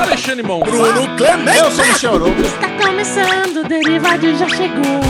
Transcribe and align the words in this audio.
Alexandre 0.00 0.42
Mon. 0.42 0.60
Bruno 0.60 1.14
Clemente. 1.14 1.58
Eu 1.58 1.70
sou 1.70 1.84
o 1.84 1.88
Michel 1.88 2.14
Arouca. 2.14 2.40
Está 2.40 2.86
começando, 2.86 3.56
o 3.58 3.68
Derivado 3.68 4.34
já 4.34 4.48
chegou. 4.48 5.00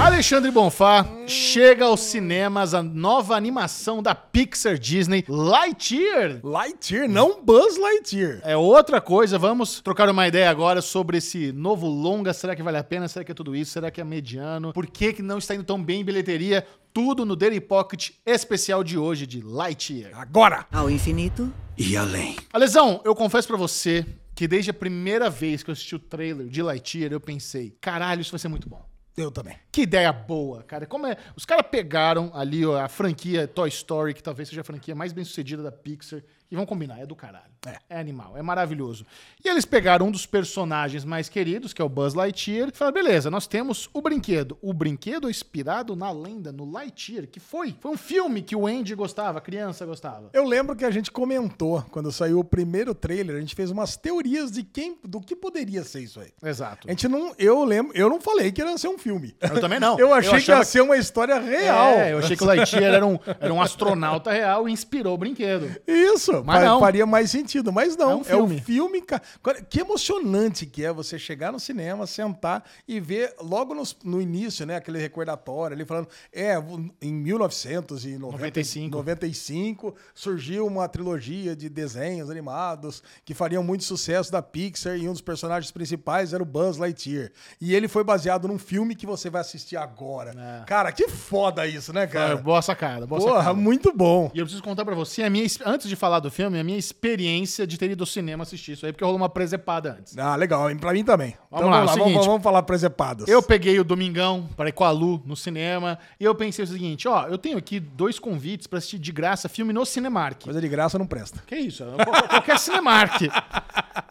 Alexandre 0.00 0.52
Bonfá, 0.52 1.04
chega 1.26 1.86
aos 1.86 1.98
cinemas 1.98 2.72
a 2.72 2.80
nova 2.80 3.34
animação 3.34 4.00
da 4.00 4.14
Pixar 4.14 4.78
Disney, 4.78 5.24
Lightyear. 5.28 6.38
Lightyear, 6.44 7.08
não 7.08 7.42
Buzz 7.42 7.76
Lightyear. 7.76 8.40
É 8.44 8.56
outra 8.56 9.00
coisa, 9.00 9.36
vamos 9.36 9.80
trocar 9.80 10.08
uma 10.08 10.28
ideia 10.28 10.48
agora 10.48 10.80
sobre 10.80 11.18
esse 11.18 11.50
novo 11.50 11.88
longa. 11.88 12.32
Será 12.32 12.54
que 12.54 12.62
vale 12.62 12.78
a 12.78 12.84
pena? 12.84 13.08
Será 13.08 13.24
que 13.24 13.32
é 13.32 13.34
tudo 13.34 13.56
isso? 13.56 13.72
Será 13.72 13.90
que 13.90 14.00
é 14.00 14.04
mediano? 14.04 14.72
Por 14.72 14.86
que, 14.86 15.12
que 15.12 15.22
não 15.22 15.38
está 15.38 15.56
indo 15.56 15.64
tão 15.64 15.82
bem 15.82 16.02
em 16.02 16.04
bilheteria? 16.04 16.64
Tudo 16.94 17.24
no 17.24 17.34
Daily 17.34 17.60
Pocket 17.60 18.10
especial 18.24 18.84
de 18.84 18.96
hoje 18.96 19.26
de 19.26 19.42
Lightyear. 19.42 20.12
Agora. 20.14 20.66
Ao 20.72 20.88
infinito 20.88 21.52
E 21.76 21.96
além. 21.96 22.36
Alesão, 22.52 23.00
eu 23.04 23.14
confesso 23.14 23.48
pra 23.48 23.56
você 23.56 24.06
que 24.36 24.46
desde 24.46 24.70
a 24.70 24.74
primeira 24.74 25.30
vez 25.30 25.62
que 25.62 25.70
eu 25.70 25.72
assisti 25.72 25.94
o 25.94 25.98
trailer 25.98 26.46
de 26.46 26.62
Lightyear, 26.62 27.10
eu 27.10 27.18
pensei, 27.18 27.74
caralho, 27.80 28.20
isso 28.20 28.30
vai 28.30 28.38
ser 28.38 28.48
muito 28.48 28.68
bom. 28.68 28.86
Eu 29.16 29.30
também. 29.30 29.56
Que 29.72 29.80
ideia 29.80 30.12
boa, 30.12 30.62
cara. 30.62 30.84
Como 30.84 31.06
é? 31.06 31.16
Os 31.34 31.46
caras 31.46 31.66
pegaram 31.70 32.30
ali 32.34 32.64
ó, 32.66 32.78
a 32.78 32.86
franquia 32.86 33.48
Toy 33.48 33.70
Story, 33.70 34.12
que 34.12 34.22
talvez 34.22 34.50
seja 34.50 34.60
a 34.60 34.64
franquia 34.64 34.94
mais 34.94 35.14
bem 35.14 35.24
sucedida 35.24 35.62
da 35.62 35.72
Pixar, 35.72 36.22
e 36.50 36.54
vão 36.54 36.66
combinar, 36.66 37.00
é 37.00 37.06
do 37.06 37.16
caralho. 37.16 37.55
É. 37.88 37.98
animal, 37.98 38.36
é 38.36 38.42
maravilhoso. 38.42 39.04
E 39.44 39.48
eles 39.48 39.64
pegaram 39.64 40.06
um 40.06 40.10
dos 40.10 40.26
personagens 40.26 41.04
mais 41.04 41.28
queridos, 41.28 41.72
que 41.72 41.82
é 41.82 41.84
o 41.84 41.88
Buzz 41.88 42.14
Lightyear, 42.14 42.68
e 42.68 42.76
falaram: 42.76 42.94
beleza, 42.94 43.30
nós 43.30 43.46
temos 43.46 43.88
o 43.92 44.00
brinquedo. 44.00 44.56
O 44.62 44.72
brinquedo 44.72 45.28
inspirado 45.28 45.96
na 45.96 46.10
lenda, 46.10 46.52
no 46.52 46.70
Lightyear, 46.70 47.26
que 47.26 47.40
foi. 47.40 47.76
Foi 47.80 47.90
um 47.90 47.96
filme 47.96 48.42
que 48.42 48.54
o 48.54 48.66
Andy 48.66 48.94
gostava, 48.94 49.38
a 49.38 49.40
criança 49.40 49.84
gostava. 49.84 50.30
Eu 50.32 50.44
lembro 50.44 50.76
que 50.76 50.84
a 50.84 50.90
gente 50.90 51.10
comentou, 51.10 51.84
quando 51.90 52.12
saiu 52.12 52.38
o 52.40 52.44
primeiro 52.44 52.94
trailer, 52.94 53.36
a 53.36 53.40
gente 53.40 53.54
fez 53.54 53.70
umas 53.70 53.96
teorias 53.96 54.50
de 54.50 54.62
quem, 54.62 54.98
do 55.02 55.20
que 55.20 55.34
poderia 55.34 55.82
ser 55.84 56.00
isso 56.00 56.20
aí. 56.20 56.30
Exato. 56.42 56.86
A 56.86 56.90
gente 56.90 57.08
não, 57.08 57.34
eu 57.38 57.64
lembro, 57.64 57.92
eu 57.96 58.08
não 58.08 58.20
falei 58.20 58.52
que 58.52 58.62
ia 58.62 58.78
ser 58.78 58.88
um 58.88 58.98
filme. 58.98 59.34
Eu 59.40 59.60
também 59.60 59.80
não. 59.80 59.96
Eu 60.06 60.12
achei 60.12 60.38
Eu 60.38 60.42
que 60.42 60.50
ia 60.50 60.64
ser 60.64 60.80
uma 60.82 60.96
história 60.96 61.38
real. 61.38 61.88
É, 61.88 62.12
eu 62.12 62.18
achei 62.18 62.36
que 62.36 62.42
o 62.42 62.46
Lightyear 62.46 62.94
era 62.94 63.06
um, 63.06 63.18
era 63.40 63.52
um 63.52 63.60
astronauta 63.60 64.30
real 64.30 64.68
e 64.68 64.72
inspirou 64.72 65.14
o 65.14 65.18
brinquedo. 65.18 65.74
Isso, 65.86 66.42
Mas 66.44 66.62
não. 66.62 66.78
faria 66.80 67.06
mais 67.06 67.30
sentido, 67.30 67.55
mas 67.72 67.96
não. 67.96 68.10
É 68.10 68.14
um 68.14 68.18
É, 68.18 68.20
o 68.20 68.24
filme. 68.48 68.60
filme. 68.60 69.02
ca- 69.02 69.20
Agora, 69.42 69.62
Que 69.62 69.80
emocionante 69.80 70.66
que 70.66 70.84
é 70.84 70.92
você 70.92 71.18
chegar 71.18 71.52
no 71.52 71.58
cinema, 71.60 72.06
sentar 72.06 72.64
e 72.86 72.98
ver 73.00 73.34
logo 73.40 73.74
nos- 73.74 73.96
no, 74.04 74.20
início, 74.20 74.64
né, 74.66 74.76
aquele 74.76 74.98
recordatório 74.98 75.74
ali 75.74 75.84
falando, 75.84 76.08
é, 76.32 76.54
em 77.00 77.12
1995 77.12 78.96
95, 78.96 79.94
surgiu 80.14 80.66
uma 80.66 80.88
trilogia 80.88 81.54
de 81.54 81.68
desenhos 81.68 82.30
animados 82.30 83.02
que 83.24 83.34
fariam 83.34 83.62
muito 83.62 83.84
sucesso 83.84 84.30
da 84.32 84.40
Pixar 84.42 84.96
e 84.96 85.08
um 85.08 85.12
dos 85.12 85.20
personagens 85.20 85.70
principais 85.70 86.32
era 86.32 86.42
o 86.42 86.46
Buzz 86.46 86.76
Lightyear. 86.76 87.30
E 87.60 87.74
ele 87.74 87.88
foi 87.88 88.04
baseado 88.04 88.48
num 88.48 88.58
filme 88.58 88.94
que 88.94 89.06
você 89.06 89.28
vai 89.30 89.40
assistir 89.40 89.76
agora. 89.76 90.32
É. 90.36 90.64
Cara, 90.64 90.92
que 90.92 91.08
foda 91.08 91.66
isso, 91.66 91.92
né, 91.92 92.06
Cara, 92.06 92.28
cara? 92.34 92.36
boa 92.42 92.62
sacada, 92.62 93.06
boa 93.06 93.20
Porra, 93.20 93.38
sacada. 93.38 93.54
muito 93.54 93.92
bom. 93.94 94.30
E 94.34 94.38
eu 94.38 94.44
preciso 94.44 94.62
contar 94.62 94.84
pra 94.84 94.94
você, 94.94 95.22
a 95.22 95.30
minha, 95.30 95.46
antes 95.64 95.88
de 95.88 95.96
falar 95.96 96.20
do 96.20 96.30
filme, 96.30 96.58
a 96.58 96.64
minha 96.64 96.78
experiência 96.78 97.35
de 97.44 97.76
ter 97.78 97.90
ido 97.90 98.02
ao 98.02 98.06
cinema 98.06 98.42
assistir 98.42 98.72
isso 98.72 98.86
aí, 98.86 98.92
porque 98.92 99.04
rolou 99.04 99.18
uma 99.18 99.28
presepada 99.28 99.96
antes. 99.98 100.16
Ah, 100.18 100.36
legal. 100.36 100.68
Pra 100.76 100.92
mim 100.92 101.04
também. 101.04 101.36
Vamos 101.50 101.70
lá, 101.70 101.78
é 101.80 101.82
o 101.82 101.86
vamos, 101.86 102.04
seguinte. 102.04 102.26
vamos 102.26 102.42
falar 102.42 102.62
presepadas. 102.62 103.28
Eu 103.28 103.42
peguei 103.42 103.78
o 103.80 103.84
domingão 103.84 104.48
para 104.56 104.68
ir 104.68 104.72
com 104.72 104.84
a 104.84 104.90
Lu 104.90 105.22
no 105.26 105.36
cinema 105.36 105.98
e 106.20 106.24
eu 106.24 106.34
pensei 106.34 106.64
o 106.64 106.68
seguinte, 106.68 107.06
ó, 107.08 107.26
eu 107.26 107.36
tenho 107.38 107.58
aqui 107.58 107.78
dois 107.80 108.18
convites 108.18 108.66
pra 108.66 108.78
assistir 108.78 108.98
de 108.98 109.12
graça 109.12 109.48
filme 109.48 109.72
no 109.72 109.84
Cinemark. 109.84 110.44
Coisa 110.44 110.60
de 110.60 110.68
graça 110.68 110.98
não 110.98 111.06
presta. 111.06 111.42
Que 111.46 111.56
isso? 111.56 111.84
Qual- 111.84 112.28
Qualquer 112.28 112.58
Cinemark. 112.58 113.20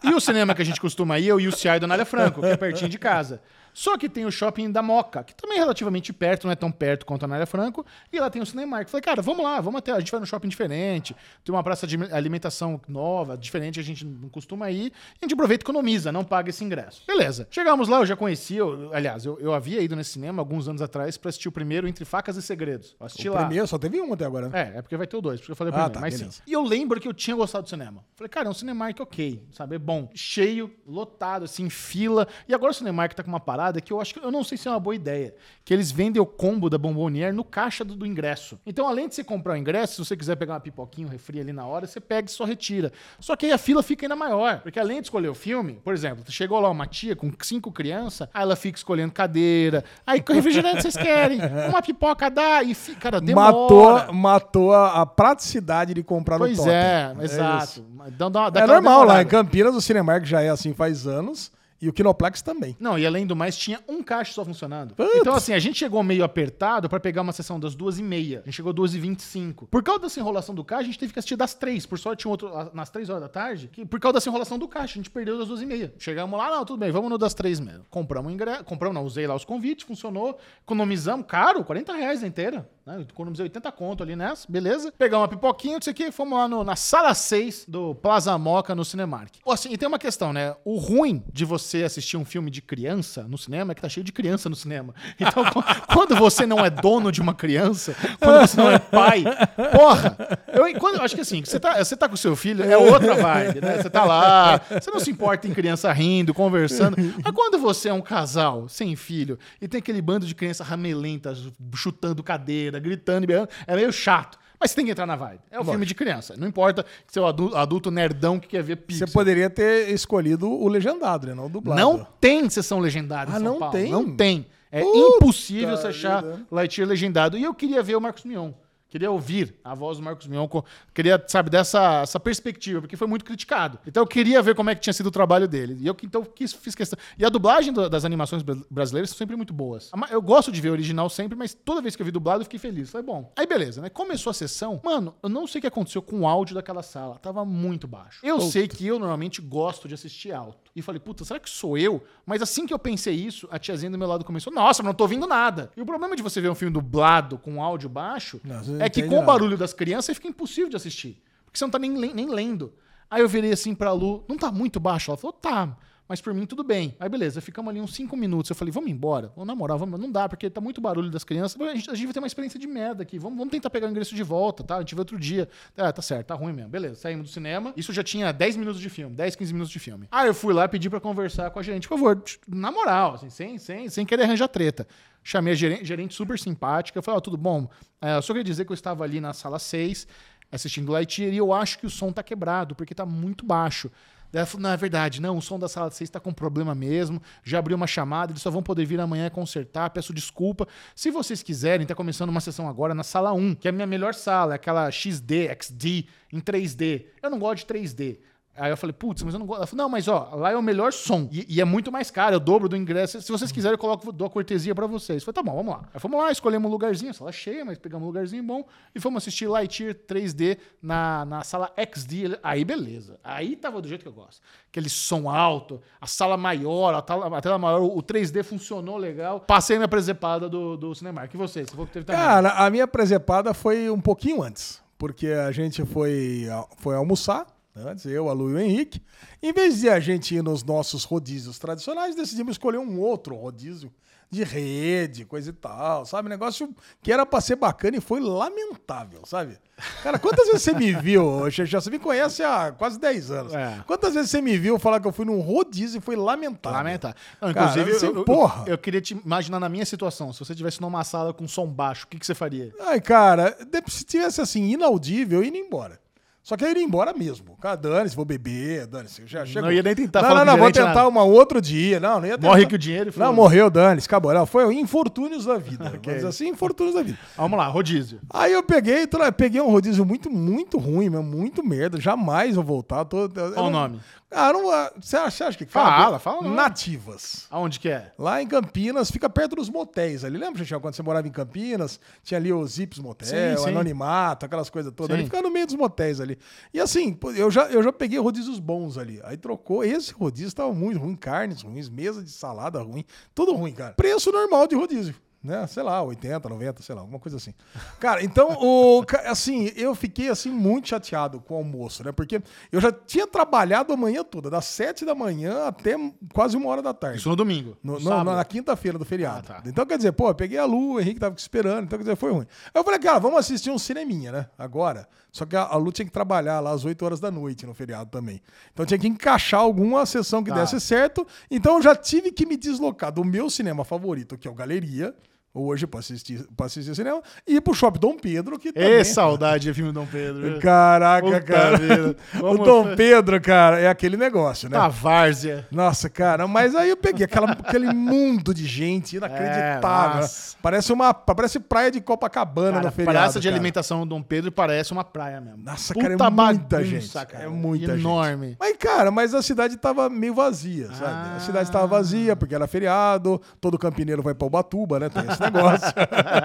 E 0.04 0.14
o 0.14 0.20
cinema 0.20 0.54
que 0.54 0.62
a 0.62 0.64
gente 0.64 0.80
costuma 0.80 1.18
ir, 1.18 1.26
eu 1.28 1.40
e 1.40 1.48
o 1.48 1.52
Ciai 1.52 1.78
do 1.80 1.84
Anália 1.84 2.04
Franco, 2.04 2.40
que 2.40 2.46
é 2.46 2.56
pertinho 2.56 2.88
de 2.90 2.98
casa. 2.98 3.40
Só 3.78 3.98
que 3.98 4.08
tem 4.08 4.24
o 4.24 4.30
shopping 4.32 4.72
da 4.72 4.80
Moca, 4.80 5.22
que 5.22 5.34
também 5.34 5.58
é 5.58 5.60
relativamente 5.60 6.10
perto, 6.10 6.44
não 6.46 6.50
é 6.52 6.56
tão 6.56 6.72
perto 6.72 7.04
quanto 7.04 7.24
a 7.24 7.26
Anália 7.26 7.44
Franco, 7.44 7.84
e 8.10 8.18
lá 8.18 8.30
tem 8.30 8.40
o 8.40 8.46
Cinemark. 8.46 8.88
Falei, 8.88 9.02
cara, 9.02 9.20
vamos 9.20 9.44
lá, 9.44 9.60
vamos 9.60 9.80
até. 9.80 9.92
A 9.92 9.98
gente 9.98 10.10
vai 10.10 10.18
no 10.18 10.24
shopping 10.26 10.48
diferente, 10.48 11.14
tem 11.44 11.54
uma 11.54 11.62
praça 11.62 11.86
de 11.86 11.94
alimentação 12.10 12.80
nova, 12.88 13.36
diferente, 13.36 13.78
a 13.78 13.82
gente 13.82 14.02
não 14.06 14.30
costuma 14.30 14.70
ir, 14.70 14.86
e 14.86 14.92
a 15.20 15.24
gente 15.26 15.34
aproveita 15.34 15.62
e 15.62 15.66
economiza, 15.66 16.10
não 16.10 16.24
paga 16.24 16.48
esse 16.48 16.64
ingresso. 16.64 17.02
Beleza. 17.06 17.46
Chegamos 17.50 17.86
lá, 17.86 17.98
eu 17.98 18.06
já 18.06 18.16
conhecia, 18.16 18.60
eu- 18.60 18.94
aliás, 18.94 19.26
eu, 19.26 19.38
eu 19.40 19.52
havia 19.52 19.82
ido 19.82 19.94
nesse 19.94 20.12
cinema 20.12 20.40
alguns 20.40 20.66
anos 20.68 20.80
atrás 20.80 21.18
pra 21.18 21.28
assistir 21.28 21.48
o 21.48 21.52
primeiro 21.52 21.86
Entre 21.86 22.06
Facas 22.06 22.36
e 22.38 22.42
Segredos. 22.42 22.96
Eu 22.98 23.04
assisti 23.04 23.28
O 23.28 23.34
lá. 23.34 23.40
primeiro 23.40 23.66
só 23.66 23.76
teve 23.76 24.00
um 24.00 24.10
até 24.14 24.24
agora, 24.24 24.48
né? 24.48 24.72
É, 24.74 24.78
é 24.78 24.80
porque 24.82 24.96
vai 24.96 25.06
ter 25.06 25.18
o 25.18 25.20
dois, 25.20 25.38
porque 25.38 25.52
eu 25.52 25.56
falei 25.56 25.70
Ah, 25.72 25.74
primeiro, 25.74 25.92
tá, 25.92 26.00
mas 26.00 26.14
beleza. 26.14 26.32
sim. 26.38 26.42
E 26.46 26.52
eu 26.54 26.62
lembro 26.62 26.98
que 26.98 27.06
eu 27.06 27.12
tinha 27.12 27.36
gostado 27.36 27.64
do 27.64 27.68
cinema. 27.68 28.02
Falei, 28.14 28.30
cara, 28.30 28.46
é 28.46 28.50
um 28.50 28.54
Cinemark 28.54 28.98
ok, 29.00 29.42
sabe? 29.52 29.76
É 29.76 29.78
bom. 29.78 30.08
Cheio, 30.14 30.72
lotado, 30.86 31.44
assim, 31.44 31.68
fila. 31.68 32.26
E 32.48 32.54
agora 32.54 32.70
o 32.70 32.74
Cinemark 32.74 33.12
tá 33.12 33.22
com 33.22 33.28
uma 33.28 33.38
parada 33.40 33.65
que 33.80 33.92
eu 33.92 34.00
acho 34.00 34.14
que 34.14 34.20
eu 34.24 34.30
não 34.30 34.42
sei 34.44 34.56
se 34.58 34.68
é 34.68 34.70
uma 34.70 34.80
boa 34.80 34.94
ideia. 34.94 35.34
Que 35.64 35.74
eles 35.74 35.90
vendem 35.90 36.20
o 36.22 36.26
combo 36.26 36.70
da 36.70 36.78
Bombonier 36.78 37.32
no 37.34 37.42
caixa 37.44 37.84
do, 37.84 37.94
do 37.94 38.06
ingresso. 38.06 38.58
Então, 38.64 38.86
além 38.88 39.08
de 39.08 39.14
você 39.14 39.24
comprar 39.24 39.54
o 39.54 39.56
ingresso, 39.56 39.94
se 39.94 40.08
você 40.08 40.16
quiser 40.16 40.36
pegar 40.36 40.54
uma 40.54 40.60
pipoquinha, 40.60 41.06
um 41.06 41.10
refri 41.10 41.40
ali 41.40 41.52
na 41.52 41.66
hora, 41.66 41.86
você 41.86 42.00
pega 42.00 42.28
e 42.28 42.30
só 42.32 42.44
retira. 42.44 42.92
Só 43.20 43.34
que 43.36 43.46
aí 43.46 43.52
a 43.52 43.58
fila 43.58 43.82
fica 43.82 44.04
ainda 44.06 44.14
maior. 44.16 44.60
Porque 44.60 44.78
além 44.78 45.00
de 45.00 45.06
escolher 45.08 45.28
o 45.28 45.34
filme, 45.34 45.80
por 45.84 45.92
exemplo, 45.92 46.24
chegou 46.30 46.58
lá 46.60 46.70
uma 46.70 46.86
tia 46.86 47.16
com 47.16 47.30
cinco 47.42 47.72
crianças, 47.72 48.28
aí 48.32 48.42
ela 48.42 48.54
fica 48.56 48.78
escolhendo 48.78 49.12
cadeira. 49.12 49.84
Aí, 50.06 50.20
que 50.20 50.32
refrigerante 50.32 50.82
vocês 50.82 50.96
querem? 50.96 51.40
Uma 51.68 51.82
pipoca 51.82 52.30
dá. 52.30 52.62
E, 52.62 52.74
fi- 52.74 52.94
cara, 52.94 53.20
demora. 53.20 53.52
Matou, 53.52 54.12
matou 54.12 54.72
a, 54.72 55.02
a 55.02 55.06
praticidade 55.06 55.94
de 55.94 56.02
comprar 56.02 56.38
Pois 56.38 56.56
no 56.56 56.64
Totem. 56.64 56.74
é, 56.74 57.12
isso. 57.14 57.22
exato. 57.34 57.84
Dá- 58.16 58.28
dá- 58.28 58.50
dá 58.50 58.60
É 58.60 58.66
normal 58.66 58.98
lá, 59.00 59.00
demorada. 59.00 59.22
em 59.22 59.26
Campinas 59.26 59.74
o 59.74 59.80
Cinemark 59.80 60.24
já 60.24 60.40
é 60.42 60.48
assim 60.48 60.72
faz 60.72 61.06
anos 61.06 61.50
e 61.80 61.88
o 61.88 61.92
Kinoplex 61.92 62.42
também. 62.42 62.76
Não, 62.80 62.98
e 62.98 63.06
além 63.06 63.26
do 63.26 63.36
mais, 63.36 63.56
tinha 63.56 63.80
um 63.88 64.02
caixa 64.02 64.32
só 64.32 64.44
funcionando. 64.44 64.94
Putz. 64.94 65.10
Então, 65.16 65.34
assim, 65.34 65.52
a 65.52 65.58
gente 65.58 65.78
chegou 65.78 66.02
meio 66.02 66.24
apertado 66.24 66.88
pra 66.88 66.98
pegar 66.98 67.22
uma 67.22 67.32
sessão 67.32 67.60
das 67.60 67.74
duas 67.74 67.98
e 67.98 68.02
meia. 68.02 68.40
A 68.40 68.44
gente 68.46 68.54
chegou 68.54 68.70
às 68.70 68.76
duas 68.76 68.94
e 68.94 68.98
vinte 68.98 69.20
e 69.20 69.22
cinco. 69.22 69.66
Por 69.66 69.82
causa 69.82 70.02
dessa 70.02 70.20
enrolação 70.20 70.54
do 70.54 70.64
caixa, 70.64 70.82
a 70.82 70.86
gente 70.86 70.98
teve 70.98 71.12
que 71.12 71.18
assistir 71.18 71.36
das 71.36 71.54
três. 71.54 71.84
Por 71.84 71.98
sorte, 71.98 72.20
tinha 72.20 72.30
outro 72.30 72.48
ah, 72.56 72.70
nas 72.72 72.90
três 72.90 73.08
horas 73.10 73.22
da 73.22 73.28
tarde. 73.28 73.68
Que, 73.72 73.84
por 73.84 74.00
causa 74.00 74.14
dessa 74.14 74.28
enrolação 74.28 74.58
do 74.58 74.66
caixa, 74.66 74.94
a 74.94 74.96
gente 74.96 75.10
perdeu 75.10 75.38
das 75.38 75.48
duas 75.48 75.60
e 75.60 75.66
meia. 75.66 75.92
Chegamos 75.98 76.38
lá, 76.38 76.50
não, 76.50 76.64
tudo 76.64 76.78
bem, 76.78 76.90
vamos 76.90 77.10
no 77.10 77.18
das 77.18 77.34
três 77.34 77.60
mesmo. 77.60 77.84
Compramos 77.90 78.30
o 78.30 78.34
ingresso, 78.34 78.64
compramos, 78.64 78.94
não, 78.94 79.04
usei 79.04 79.26
lá 79.26 79.34
os 79.34 79.44
convites, 79.44 79.86
funcionou. 79.86 80.38
Economizamos, 80.62 81.26
caro, 81.26 81.64
40 81.64 81.92
reais 81.94 82.22
a 82.22 82.26
inteira. 82.26 82.68
Né? 82.86 83.00
Economizei 83.00 83.42
80 83.44 83.72
conto 83.72 84.02
ali 84.02 84.14
nessa, 84.14 84.46
beleza. 84.48 84.92
Pegamos 84.96 85.22
uma 85.22 85.28
pipoquinha, 85.28 85.74
não 85.74 85.82
sei 85.82 85.92
o 85.92 85.96
que, 85.96 86.12
fomos 86.12 86.38
lá 86.38 86.46
no- 86.46 86.62
na 86.62 86.76
sala 86.76 87.12
6 87.14 87.64
do 87.66 87.94
Plaza 87.96 88.36
Moca 88.38 88.74
no 88.76 88.84
Cinemark. 88.84 89.34
Assim, 89.48 89.72
e 89.72 89.76
tem 89.76 89.88
uma 89.88 89.98
questão, 89.98 90.32
né? 90.32 90.54
O 90.64 90.76
ruim 90.78 91.24
de 91.32 91.44
você 91.44 91.82
assistir 91.82 92.16
um 92.16 92.24
filme 92.24 92.50
de 92.50 92.62
criança 92.62 93.24
no 93.24 93.36
cinema 93.36 93.72
é 93.72 93.74
que 93.74 93.82
tá 93.82 93.88
cheio 93.88 94.04
de 94.04 94.12
criança 94.12 94.48
no 94.48 94.54
cinema. 94.56 94.94
Então, 95.18 95.44
qu- 95.50 95.64
quando 95.92 96.14
você 96.14 96.46
não 96.46 96.64
é 96.64 96.70
dono 96.70 97.10
de 97.10 97.20
uma 97.20 97.34
criança, 97.34 97.96
quando 98.20 98.46
você 98.46 98.56
não 98.56 98.70
é 98.70 98.78
pai, 98.78 99.24
porra! 99.72 100.16
Eu, 100.52 100.78
quando, 100.78 101.00
acho 101.00 101.14
que 101.14 101.20
assim, 101.22 101.42
você 101.44 101.58
tá, 101.58 101.82
você 101.82 101.96
tá 101.96 102.08
com 102.08 102.16
seu 102.16 102.36
filho, 102.36 102.62
é 102.62 102.76
outra 102.76 103.14
vibe, 103.14 103.60
né? 103.60 103.82
Você 103.82 103.90
tá 103.90 104.04
lá, 104.04 104.60
você 104.80 104.90
não 104.90 105.00
se 105.00 105.10
importa 105.10 105.48
em 105.48 105.52
criança 105.54 105.92
rindo, 105.92 106.32
conversando. 106.32 106.96
Mas 107.24 107.34
quando 107.34 107.58
você 107.58 107.88
é 107.88 107.92
um 107.92 108.00
casal 108.00 108.68
sem 108.68 108.94
filho 108.94 109.38
e 109.60 109.66
tem 109.66 109.78
aquele 109.78 110.00
bando 110.00 110.26
de 110.26 110.34
criança 110.34 110.62
ramelenta 110.62 111.34
chutando 111.74 112.22
cadeira, 112.22 112.75
gritando 112.80 113.24
e 113.24 113.26
berrando, 113.26 113.48
é 113.66 113.74
meio 113.76 113.92
chato. 113.92 114.38
Mas 114.58 114.70
você 114.70 114.76
tem 114.76 114.86
que 114.86 114.90
entrar 114.92 115.04
na 115.06 115.16
vibe. 115.16 115.40
É 115.50 115.60
um 115.60 115.64
filme 115.64 115.84
de 115.84 115.94
criança. 115.94 116.34
Não 116.38 116.48
importa 116.48 116.84
se 117.06 117.18
é 117.18 117.22
o 117.22 117.26
adulto, 117.26 117.56
adulto 117.56 117.90
nerdão 117.90 118.40
que 118.40 118.48
quer 118.48 118.62
ver 118.62 118.76
Pixar. 118.76 119.06
Você 119.06 119.12
poderia 119.12 119.50
ter 119.50 119.90
escolhido 119.90 120.50
o 120.50 120.66
legendado, 120.66 121.26
né? 121.26 121.34
Não 121.34 121.44
o 121.46 121.48
dublado. 121.50 121.78
Não 121.78 122.06
tem 122.18 122.48
sessão 122.48 122.78
legendada 122.78 123.30
em 123.30 123.34
Ah, 123.34 123.38
São 123.38 123.44
não 123.44 123.58
Paulo. 123.58 123.72
tem? 123.74 123.90
Não 123.90 124.16
tem. 124.16 124.46
É 124.72 124.80
Puta 124.80 124.98
impossível 124.98 125.76
você 125.76 125.88
achar 125.88 126.22
vida. 126.22 126.40
Lightyear 126.50 126.88
legendado. 126.88 127.36
E 127.36 127.42
eu 127.44 127.52
queria 127.52 127.82
ver 127.82 127.96
o 127.96 128.00
Marcos 128.00 128.24
Mion. 128.24 128.50
Queria 128.96 129.10
ouvir 129.10 129.54
a 129.62 129.74
voz 129.74 129.98
do 129.98 130.02
Marcos 130.02 130.26
Mion. 130.26 130.48
Queria, 130.94 131.22
sabe, 131.28 131.50
dessa 131.50 132.00
essa 132.00 132.18
perspectiva, 132.18 132.80
porque 132.80 132.96
foi 132.96 133.06
muito 133.06 133.26
criticado. 133.26 133.78
Então 133.86 134.02
eu 134.02 134.06
queria 134.06 134.40
ver 134.40 134.54
como 134.54 134.70
é 134.70 134.74
que 134.74 134.80
tinha 134.80 134.92
sido 134.94 135.08
o 135.08 135.10
trabalho 135.10 135.46
dele. 135.46 135.76
E 135.82 135.86
eu 135.86 135.94
então 136.02 136.24
quis, 136.24 136.54
fiz 136.54 136.74
questão. 136.74 136.98
E 137.18 137.24
a 137.26 137.28
dublagem 137.28 137.74
das 137.74 138.06
animações 138.06 138.42
bra- 138.42 138.56
brasileiras 138.70 139.10
são 139.10 139.18
sempre 139.18 139.36
muito 139.36 139.52
boas. 139.52 139.90
Eu 140.10 140.22
gosto 140.22 140.50
de 140.50 140.58
ver 140.62 140.70
original 140.70 141.10
sempre, 141.10 141.36
mas 141.36 141.52
toda 141.52 141.82
vez 141.82 141.94
que 141.94 142.00
eu 142.00 142.06
vi 142.06 142.10
dublado 142.10 142.40
eu 142.40 142.44
fiquei 142.44 142.58
feliz. 142.58 142.88
Falei, 142.88 143.06
bom. 143.06 143.30
Aí 143.36 143.46
beleza, 143.46 143.82
né? 143.82 143.90
Começou 143.90 144.30
a 144.30 144.34
sessão. 144.34 144.80
Mano, 144.82 145.14
eu 145.22 145.28
não 145.28 145.46
sei 145.46 145.58
o 145.58 145.60
que 145.60 145.66
aconteceu 145.66 146.00
com 146.00 146.20
o 146.20 146.26
áudio 146.26 146.54
daquela 146.54 146.82
sala. 146.82 147.18
Tava 147.18 147.44
muito 147.44 147.86
baixo. 147.86 148.20
Eu 148.24 148.40
sei 148.40 148.66
que 148.66 148.86
eu 148.86 148.98
normalmente 148.98 149.42
gosto 149.42 149.86
de 149.86 149.92
assistir 149.92 150.32
alto. 150.32 150.70
E 150.74 150.80
falei, 150.80 151.00
puta, 151.00 151.22
será 151.24 151.38
que 151.38 151.50
sou 151.50 151.76
eu? 151.76 152.02
Mas 152.24 152.40
assim 152.40 152.66
que 152.66 152.72
eu 152.72 152.78
pensei 152.78 153.14
isso, 153.14 153.46
a 153.50 153.58
tiazinha 153.58 153.90
do 153.90 153.98
meu 153.98 154.08
lado 154.08 154.24
começou, 154.24 154.52
nossa, 154.52 154.82
mas 154.82 154.88
não 154.88 154.94
tô 154.94 155.04
ouvindo 155.04 155.26
nada. 155.26 155.70
E 155.76 155.80
o 155.82 155.86
problema 155.86 156.14
de 156.16 156.22
você 156.22 156.40
ver 156.40 156.50
um 156.50 156.54
filme 156.54 156.72
dublado 156.72 157.36
com 157.38 157.62
áudio 157.62 157.88
baixo 157.88 158.40
Não, 158.44 158.62
não 158.62 158.84
é 158.86 158.90
que 158.90 159.02
com 159.02 159.14
o 159.14 159.20
nada. 159.20 159.26
barulho 159.26 159.56
das 159.56 159.72
crianças 159.72 160.16
fica 160.16 160.28
impossível 160.28 160.70
de 160.70 160.76
assistir. 160.76 161.22
Porque 161.44 161.58
você 161.58 161.64
não 161.64 161.70
tá 161.70 161.78
nem, 161.78 161.90
nem 161.90 162.28
lendo. 162.28 162.72
Aí 163.10 163.22
eu 163.22 163.28
virei 163.28 163.52
assim 163.52 163.74
pra 163.74 163.92
Lu, 163.92 164.24
não 164.28 164.36
tá 164.36 164.50
muito 164.50 164.80
baixo? 164.80 165.10
Ela 165.10 165.16
falou, 165.16 165.32
tá. 165.32 165.76
Mas 166.08 166.20
por 166.20 166.32
mim, 166.32 166.46
tudo 166.46 166.62
bem. 166.62 166.94
Aí 167.00 167.08
beleza, 167.08 167.40
ficamos 167.40 167.70
ali 167.70 167.80
uns 167.80 167.94
5 167.94 168.16
minutos. 168.16 168.50
Eu 168.50 168.56
falei, 168.56 168.70
vamos 168.70 168.90
embora. 168.90 169.28
Vamos 169.34 169.46
na 169.46 169.54
moral, 169.54 169.78
vamos, 169.78 169.98
não 169.98 170.10
dá, 170.10 170.28
porque 170.28 170.48
tá 170.48 170.60
muito 170.60 170.80
barulho 170.80 171.10
das 171.10 171.24
crianças. 171.24 171.60
A 171.60 171.74
gente, 171.74 171.90
a 171.90 171.94
gente 171.94 172.04
vai 172.04 172.12
ter 172.12 172.20
uma 172.20 172.26
experiência 172.26 172.60
de 172.60 172.66
merda 172.66 173.02
aqui. 173.02 173.18
Vamos, 173.18 173.36
vamos 173.36 173.50
tentar 173.50 173.70
pegar 173.70 173.88
o 173.88 173.90
ingresso 173.90 174.14
de 174.14 174.22
volta, 174.22 174.62
tá? 174.62 174.76
A 174.76 174.80
gente 174.80 174.94
vê 174.94 175.00
outro 175.00 175.18
dia. 175.18 175.48
Ah, 175.76 175.92
tá 175.92 176.00
certo, 176.00 176.28
tá 176.28 176.34
ruim 176.34 176.52
mesmo. 176.52 176.70
Beleza, 176.70 176.94
saímos 176.94 177.28
do 177.28 177.32
cinema. 177.32 177.72
Isso 177.76 177.92
já 177.92 178.04
tinha 178.04 178.32
10 178.32 178.56
minutos 178.56 178.80
de 178.80 178.88
filme, 178.88 179.16
10, 179.16 179.34
15 179.34 179.52
minutos 179.52 179.72
de 179.72 179.78
filme. 179.78 180.06
Aí 180.12 180.28
eu 180.28 180.34
fui 180.34 180.54
lá 180.54 180.68
pedir 180.68 180.90
pra 180.90 181.00
conversar 181.00 181.50
com 181.50 181.58
a 181.58 181.62
gerente. 181.62 181.88
Por 181.88 181.98
favor, 181.98 182.22
na 182.46 182.70
moral, 182.70 183.14
assim, 183.14 183.28
sem, 183.28 183.58
sem, 183.58 183.88
sem 183.88 184.06
querer 184.06 184.22
arranjar 184.24 184.48
treta. 184.48 184.86
Chamei 185.24 185.54
a 185.54 185.56
gerente, 185.56 185.84
gerente 185.84 186.14
super 186.14 186.38
simpática. 186.38 187.02
Falei, 187.02 187.16
ó, 187.16 187.18
oh, 187.18 187.20
tudo 187.20 187.36
bom? 187.36 187.68
É, 188.00 188.16
eu 188.16 188.22
só 188.22 188.32
queria 188.32 188.44
dizer 188.44 188.64
que 188.64 188.70
eu 188.70 188.74
estava 188.74 189.02
ali 189.02 189.20
na 189.20 189.32
sala 189.32 189.58
6 189.58 190.06
assistindo 190.50 190.92
Lightyear 190.92 191.32
e 191.32 191.36
eu 191.36 191.52
acho 191.52 191.78
que 191.78 191.86
o 191.86 191.90
som 191.90 192.12
tá 192.12 192.22
quebrado, 192.22 192.74
porque 192.74 192.94
tá 192.94 193.04
muito 193.04 193.44
baixo. 193.44 193.90
Ela 194.32 194.46
falou, 194.46 194.62
não, 194.62 194.70
é 194.70 194.76
verdade, 194.76 195.20
não, 195.20 195.36
o 195.36 195.42
som 195.42 195.58
da 195.58 195.68
sala 195.68 195.90
6 195.90 196.08
está 196.08 196.20
com 196.20 196.32
problema 196.32 196.74
mesmo, 196.74 197.22
já 197.42 197.58
abriu 197.58 197.76
uma 197.76 197.86
chamada, 197.86 198.32
eles 198.32 198.42
só 198.42 198.50
vão 198.50 198.62
poder 198.62 198.84
vir 198.84 199.00
amanhã 199.00 199.30
consertar, 199.30 199.90
peço 199.90 200.12
desculpa. 200.12 200.66
Se 200.94 201.10
vocês 201.10 201.42
quiserem, 201.42 201.84
está 201.84 201.94
começando 201.94 202.28
uma 202.28 202.40
sessão 202.40 202.68
agora 202.68 202.94
na 202.94 203.02
sala 203.02 203.32
1, 203.32 203.54
que 203.54 203.68
é 203.68 203.70
a 203.70 203.72
minha 203.72 203.86
melhor 203.86 204.14
sala, 204.14 204.54
é 204.54 204.56
aquela 204.56 204.90
XD, 204.90 205.48
XD, 205.58 206.06
em 206.32 206.40
3D. 206.40 207.06
Eu 207.22 207.30
não 207.30 207.38
gosto 207.38 207.66
de 207.66 207.74
3D. 207.74 208.18
Aí 208.56 208.70
eu 208.70 208.76
falei, 208.76 208.92
putz, 208.92 209.22
mas 209.22 209.34
eu 209.34 209.40
não 209.40 209.46
gosto. 209.46 209.58
Ela 209.58 209.66
falou, 209.66 209.84
não, 209.84 209.90
mas 209.90 210.08
ó, 210.08 210.30
lá 210.34 210.50
é 210.50 210.56
o 210.56 210.62
melhor 210.62 210.92
som. 210.92 211.28
E, 211.30 211.56
e, 211.56 211.60
é 211.60 211.64
muito 211.64 211.92
mais 211.92 212.10
caro, 212.10 212.34
é 212.34 212.36
o 212.36 212.40
dobro 212.40 212.68
do 212.68 212.76
ingresso. 212.76 213.20
Se 213.20 213.30
vocês 213.30 213.52
quiserem, 213.52 213.74
eu 213.74 213.78
coloco, 213.78 214.10
dou 214.10 214.26
a 214.26 214.30
cortesia 214.30 214.74
pra 214.74 214.86
vocês. 214.86 215.22
Falei, 215.22 215.34
tá 215.34 215.42
bom, 215.42 215.54
vamos 215.54 215.74
lá. 215.74 215.88
Aí 215.92 216.00
fomos 216.00 216.18
lá, 216.18 216.30
escolhemos 216.30 216.68
um 216.68 216.72
lugarzinho, 216.72 217.12
sala 217.12 217.30
cheia, 217.32 217.64
mas 217.64 217.78
pegamos 217.78 218.04
um 218.04 218.08
lugarzinho 218.08 218.42
bom. 218.42 218.64
E 218.94 219.00
fomos 219.00 219.22
assistir 219.22 219.46
Lightyear 219.46 219.94
3D 219.94 220.58
na, 220.80 221.24
na 221.24 221.44
sala 221.44 221.72
XD. 221.76 222.38
Aí 222.42 222.64
beleza. 222.64 223.18
Aí 223.22 223.56
tava 223.56 223.80
do 223.82 223.88
jeito 223.88 224.02
que 224.02 224.08
eu 224.08 224.12
gosto. 224.12 224.40
Aquele 224.68 224.88
som 224.88 225.28
alto, 225.28 225.80
a 226.00 226.06
sala 226.06 226.36
maior, 226.36 226.94
a 226.94 227.02
tela, 227.02 227.38
a 227.38 227.40
tela 227.40 227.58
maior, 227.58 227.82
o 227.82 228.02
3D 228.02 228.42
funcionou 228.42 228.96
legal. 228.96 229.40
Passei 229.40 229.76
minha 229.76 229.88
presepada 229.88 230.48
do, 230.48 230.76
do 230.76 230.94
Cinemark. 230.94 231.32
E 231.32 231.36
vocês? 231.36 231.68
Você 231.70 231.92
teve 231.92 232.06
também? 232.06 232.20
Cara, 232.20 232.50
a 232.52 232.70
minha 232.70 232.86
presepada 232.86 233.52
foi 233.52 233.90
um 233.90 234.00
pouquinho 234.00 234.42
antes. 234.42 234.84
Porque 234.98 235.28
a 235.28 235.52
gente 235.52 235.84
foi, 235.84 236.46
foi 236.78 236.94
almoçar 236.94 237.46
Antes, 237.76 238.06
eu, 238.06 238.28
a 238.28 238.32
Lu 238.32 238.50
e 238.50 238.54
o 238.54 238.58
Henrique. 238.58 239.02
Em 239.42 239.52
vez 239.52 239.80
de 239.80 239.90
a 239.90 240.00
gente 240.00 240.34
ir 240.34 240.42
nos 240.42 240.64
nossos 240.64 241.04
rodízios 241.04 241.58
tradicionais, 241.58 242.14
decidimos 242.14 242.52
escolher 242.52 242.78
um 242.78 242.98
outro 242.98 243.34
rodízio 243.34 243.92
de 244.30 244.42
rede, 244.42 245.24
coisa 245.24 245.50
e 245.50 245.52
tal, 245.52 246.04
sabe? 246.04 246.28
Negócio 246.28 246.74
que 247.00 247.12
era 247.12 247.24
pra 247.24 247.40
ser 247.40 247.56
bacana 247.56 247.98
e 247.98 248.00
foi 248.00 248.20
lamentável, 248.20 249.20
sabe? 249.24 249.58
Cara, 250.02 250.18
quantas 250.18 250.46
vezes 250.46 250.62
você 250.62 250.72
me 250.72 250.92
viu, 250.94 251.48
Xexé? 251.50 251.80
Você 251.80 251.90
me 251.90 251.98
conhece 251.98 252.42
há 252.42 252.72
quase 252.72 252.98
10 252.98 253.30
anos. 253.30 253.54
É. 253.54 253.84
Quantas 253.86 254.14
vezes 254.14 254.30
você 254.30 254.40
me 254.40 254.58
viu 254.58 254.78
falar 254.78 255.00
que 255.00 255.06
eu 255.06 255.12
fui 255.12 255.24
num 255.24 255.40
rodízio 255.40 255.98
e 255.98 256.00
foi 256.00 256.16
lamentável? 256.16 256.78
Lamentável. 256.78 257.16
Não, 257.40 257.50
inclusive, 257.50 257.84
Cara, 257.84 257.96
assim, 257.96 258.06
eu, 258.06 258.24
porra. 258.24 258.64
Eu, 258.66 258.72
eu, 258.72 258.78
queria 258.78 259.00
te 259.00 259.14
imaginar 259.14 259.60
na 259.60 259.68
minha 259.68 259.84
situação. 259.84 260.32
Se 260.32 260.38
você 260.40 260.52
estivesse 260.52 260.80
numa 260.80 261.04
sala 261.04 261.32
com 261.32 261.46
som 261.46 261.66
baixo, 261.66 262.04
o 262.04 262.08
que, 262.08 262.18
que 262.18 262.26
você 262.26 262.34
faria? 262.34 262.72
Ai, 262.80 263.00
cara, 263.00 263.56
se 263.86 264.04
tivesse 264.04 264.40
assim, 264.40 264.64
inaudível, 264.70 265.42
eu 265.42 265.44
ia 265.44 265.60
embora. 265.60 266.00
Só 266.46 266.56
que 266.56 266.64
eu 266.64 266.70
iria 266.70 266.84
embora 266.84 267.12
mesmo. 267.12 267.56
Cara, 267.60 267.74
dane-se, 267.74 268.14
vou 268.14 268.24
beber, 268.24 268.86
dane-se. 268.86 269.20
Já 269.26 269.44
chegou. 269.44 269.62
Não 269.62 269.72
ia 269.72 269.82
nem 269.82 269.96
tentar 269.96 270.22
Não, 270.22 270.32
não, 270.32 270.44
não, 270.44 270.56
vou 270.56 270.70
tentar 270.70 271.08
um 271.08 271.18
outro 271.18 271.60
dia. 271.60 271.98
Não, 271.98 272.20
não 272.20 272.26
ia 272.28 272.38
tentar. 272.38 272.46
Morre 272.46 272.66
que 272.66 272.76
o 272.76 272.78
dinheiro 272.78 273.12
foi. 273.12 273.20
Não, 273.24 273.32
morreu, 273.32 273.68
dane-se, 273.68 274.06
acabou. 274.06 274.32
Não, 274.32 274.46
foi 274.46 274.72
infortúnios 274.76 275.44
da 275.44 275.58
vida. 275.58 275.88
okay. 275.98 275.98
Vamos 275.98 276.14
dizer 276.14 276.28
assim, 276.28 276.48
infortúnios 276.48 276.94
da 276.94 277.02
vida. 277.02 277.18
Vamos 277.36 277.58
lá, 277.58 277.66
rodízio. 277.66 278.20
Aí 278.30 278.52
eu 278.52 278.62
peguei, 278.62 279.08
peguei 279.36 279.60
um 279.60 279.72
rodízio 279.72 280.06
muito, 280.06 280.30
muito 280.30 280.78
ruim, 280.78 281.10
mesmo, 281.10 281.24
muito 281.24 281.66
merda. 281.66 282.00
Jamais 282.00 282.54
vou 282.54 282.62
voltar. 282.62 283.04
Tô, 283.06 283.28
Qual 283.28 283.66
o 283.66 283.70
nome? 283.70 283.98
Ah, 284.38 284.52
não, 284.52 284.64
você 285.00 285.16
acha, 285.16 285.46
acha 285.46 285.56
que 285.56 285.64
fala? 285.64 285.96
Fala, 285.96 286.18
fala. 286.18 286.54
Nativas. 286.54 287.46
Aonde 287.50 287.80
que 287.80 287.88
é? 287.88 288.12
Lá 288.18 288.42
em 288.42 288.46
Campinas, 288.46 289.10
fica 289.10 289.30
perto 289.30 289.56
dos 289.56 289.70
motéis 289.70 290.24
ali. 290.24 290.36
Lembra, 290.36 290.62
Xixão, 290.62 290.78
quando 290.78 290.94
você 290.94 291.02
morava 291.02 291.26
em 291.26 291.30
Campinas? 291.30 291.98
Tinha 292.22 292.36
ali 292.36 292.52
os 292.52 292.72
Zips 292.72 292.98
Motel, 292.98 293.56
sim, 293.56 293.64
sim. 293.64 293.70
Anonimato, 293.70 294.44
aquelas 294.44 294.68
coisas 294.68 294.92
todas. 294.94 295.16
Sim. 295.16 295.22
Ali 295.22 295.30
fica 295.30 295.40
no 295.40 295.50
meio 295.50 295.64
dos 295.64 295.74
motéis 295.74 296.20
ali. 296.20 296.38
E 296.74 296.78
assim, 296.78 297.18
eu 297.34 297.50
já, 297.50 297.64
eu 297.70 297.82
já 297.82 297.90
peguei 297.90 298.18
rodízios 298.18 298.58
bons 298.58 298.98
ali. 298.98 299.20
Aí 299.24 299.38
trocou. 299.38 299.82
Esse 299.82 300.12
rodízio 300.12 300.48
estava 300.48 300.70
muito 300.70 301.00
ruim, 301.00 301.16
carnes 301.16 301.62
ruins, 301.62 301.88
mesa 301.88 302.22
de 302.22 302.30
salada 302.30 302.82
ruim, 302.82 303.06
tudo 303.34 303.54
ruim, 303.54 303.72
cara. 303.72 303.94
Preço 303.94 304.30
normal 304.30 304.66
de 304.66 304.74
rodízio 304.74 305.14
né? 305.46 305.66
Sei 305.66 305.82
lá, 305.82 306.02
80, 306.02 306.48
90, 306.48 306.82
sei 306.82 306.94
lá, 306.94 307.00
alguma 307.00 307.18
coisa 307.18 307.36
assim. 307.36 307.54
Cara, 307.98 308.22
então, 308.22 308.56
o, 308.60 309.04
assim, 309.26 309.72
eu 309.76 309.94
fiquei 309.94 310.28
assim 310.28 310.50
muito 310.50 310.88
chateado 310.88 311.40
com 311.40 311.54
o 311.54 311.56
almoço, 311.58 312.04
né? 312.04 312.12
Porque 312.12 312.42
eu 312.70 312.80
já 312.80 312.92
tinha 312.92 313.26
trabalhado 313.26 313.92
a 313.92 313.96
manhã 313.96 314.22
toda, 314.24 314.50
das 314.50 314.64
7 314.66 315.04
da 315.04 315.14
manhã 315.14 315.68
até 315.68 315.94
quase 316.32 316.56
uma 316.56 316.68
hora 316.68 316.82
da 316.82 316.92
tarde. 316.92 317.18
Isso 317.18 317.28
no 317.28 317.36
domingo. 317.36 317.76
No, 317.82 317.98
no, 317.98 318.24
na 318.24 318.44
quinta-feira 318.44 318.98
do 318.98 319.04
feriado. 319.04 319.46
Ah, 319.50 319.60
tá. 319.60 319.62
Então, 319.66 319.86
quer 319.86 319.96
dizer, 319.96 320.12
pô, 320.12 320.28
eu 320.28 320.34
peguei 320.34 320.58
a 320.58 320.64
Lu, 320.64 320.94
o 320.94 321.00
Henrique 321.00 321.20
tava 321.20 321.34
esperando, 321.36 321.84
então, 321.84 321.98
quer 321.98 322.04
dizer, 322.04 322.16
foi 322.16 322.32
ruim. 322.32 322.46
Eu 322.74 322.84
falei, 322.84 322.98
cara, 322.98 323.18
vamos 323.18 323.38
assistir 323.38 323.70
um 323.70 323.78
cineminha, 323.78 324.32
né? 324.32 324.46
Agora. 324.58 325.08
Só 325.36 325.44
que 325.44 325.54
a, 325.54 325.64
a 325.64 325.76
Lu 325.76 325.92
tinha 325.92 326.06
que 326.06 326.12
trabalhar 326.12 326.60
lá 326.60 326.70
às 326.70 326.86
8 326.86 327.04
horas 327.04 327.20
da 327.20 327.30
noite 327.30 327.66
no 327.66 327.74
feriado 327.74 328.08
também. 328.10 328.40
Então 328.72 328.86
tinha 328.86 328.98
que 328.98 329.06
encaixar 329.06 329.60
alguma 329.60 330.06
sessão 330.06 330.42
que 330.42 330.48
tá. 330.48 330.62
desse 330.62 330.80
certo. 330.80 331.26
Então 331.50 331.76
eu 331.76 331.82
já 331.82 331.94
tive 331.94 332.32
que 332.32 332.46
me 332.46 332.56
deslocar 332.56 333.12
do 333.12 333.22
meu 333.22 333.50
cinema 333.50 333.84
favorito, 333.84 334.38
que 334.38 334.48
é 334.48 334.50
o 334.50 334.54
Galeria 334.54 335.14
hoje 335.56 335.86
para 335.86 336.00
assistir, 336.00 336.46
pra 336.56 336.66
assistir 336.66 336.94
cinema, 336.94 337.22
e 337.46 337.56
ir 337.56 337.60
pro 337.60 337.74
Shopping 337.74 338.00
Dom 338.00 338.16
Pedro, 338.16 338.58
que 338.58 338.72
também... 338.72 338.90
Ê, 338.90 339.04
saudade 339.04 339.64
de 339.64 339.74
filme 339.74 339.92
Dom 339.92 340.06
Pedro. 340.06 340.58
Caraca, 340.60 341.26
Puta 341.26 341.40
cara. 341.40 342.16
o 342.42 342.58
Dom 342.58 342.94
Pedro, 342.94 343.40
cara, 343.40 343.80
é 343.80 343.88
aquele 343.88 344.16
negócio, 344.16 344.68
né? 344.68 344.76
A 344.76 344.88
várzea. 344.88 345.66
Nossa, 345.70 346.10
cara, 346.10 346.46
mas 346.46 346.74
aí 346.74 346.90
eu 346.90 346.96
peguei 346.96 347.24
aquela, 347.24 347.52
aquele 347.52 347.92
mundo 347.92 348.52
de 348.52 348.66
gente 348.66 349.16
inacreditável. 349.16 350.24
É, 350.24 350.28
parece 350.60 350.92
uma 350.92 351.14
parece 351.14 351.58
praia 351.58 351.90
de 351.90 352.00
Copacabana 352.00 352.72
cara, 352.72 352.84
no 352.84 352.92
feriado. 352.92 353.18
Praça 353.18 353.40
de 353.40 353.48
cara. 353.48 353.56
alimentação 353.56 354.00
do 354.00 354.06
Dom 354.06 354.22
Pedro 354.22 354.52
parece 354.52 354.92
uma 354.92 355.04
praia 355.04 355.40
mesmo. 355.40 355.62
Nossa, 355.62 355.94
Puta 355.94 356.08
cara, 356.08 356.14
é 356.14 356.30
muita 356.30 356.84
gente. 356.84 357.12
Cara, 357.12 357.44
é 357.44 357.48
muita 357.48 357.92
enorme. 357.92 358.48
gente. 358.48 358.56
Mas, 358.60 358.76
cara, 358.76 359.10
mas 359.10 359.34
a 359.34 359.42
cidade 359.42 359.76
tava 359.76 360.08
meio 360.08 360.34
vazia, 360.34 360.88
sabe? 360.88 361.04
Ah. 361.04 361.36
A 361.36 361.40
cidade 361.40 361.70
tava 361.70 361.86
vazia 361.86 362.36
porque 362.36 362.54
era 362.54 362.66
feriado, 362.66 363.40
todo 363.60 363.78
campineiro 363.78 364.22
vai 364.22 364.34
pra 364.34 364.46
Ubatuba, 364.46 364.98
né? 365.00 365.08
Tem 365.08 365.24
esse 365.26 365.45
negócio. 365.50 365.92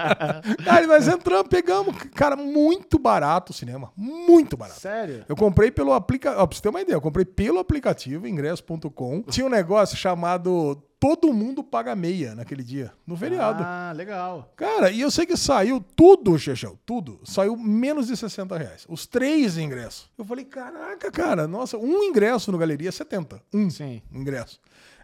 Aí 0.68 0.86
nós 0.86 1.08
entramos, 1.08 1.48
pegamos, 1.48 1.94
cara, 2.14 2.36
muito 2.36 2.98
barato 2.98 3.52
o 3.52 3.54
cinema. 3.54 3.92
Muito 3.96 4.56
barato. 4.56 4.80
Sério? 4.80 5.24
Eu 5.28 5.36
comprei 5.36 5.70
pelo 5.70 5.92
aplicativo. 5.92 6.46
Pra 6.46 6.56
você 6.56 6.62
ter 6.62 6.68
uma 6.68 6.80
ideia, 6.80 6.96
eu 6.96 7.00
comprei 7.00 7.24
pelo 7.24 7.58
aplicativo, 7.58 8.26
ingresso.com. 8.26 9.22
Tinha 9.22 9.46
um 9.46 9.50
negócio 9.50 9.96
chamado 9.96 10.82
todo 11.02 11.32
mundo 11.32 11.64
paga 11.64 11.96
meia 11.96 12.32
naquele 12.32 12.62
dia, 12.62 12.92
no 13.04 13.16
feriado. 13.16 13.60
Ah, 13.66 13.92
legal. 13.92 14.52
Cara, 14.54 14.88
e 14.88 15.00
eu 15.00 15.10
sei 15.10 15.26
que 15.26 15.36
saiu 15.36 15.84
tudo, 15.96 16.38
Chechel, 16.38 16.78
tudo. 16.86 17.18
Saiu 17.24 17.56
menos 17.56 18.06
de 18.06 18.16
60 18.16 18.56
reais. 18.56 18.86
Os 18.88 19.04
três 19.04 19.58
ingressos. 19.58 20.08
Eu 20.16 20.24
falei, 20.24 20.44
caraca, 20.44 21.10
cara, 21.10 21.48
nossa, 21.48 21.76
um 21.76 22.04
ingresso 22.04 22.52
no 22.52 22.58
Galeria 22.58 22.90
é 22.90 22.92
70. 22.92 23.42
Um 23.52 23.68
Sim. 23.68 24.00
ingresso. 24.12 24.60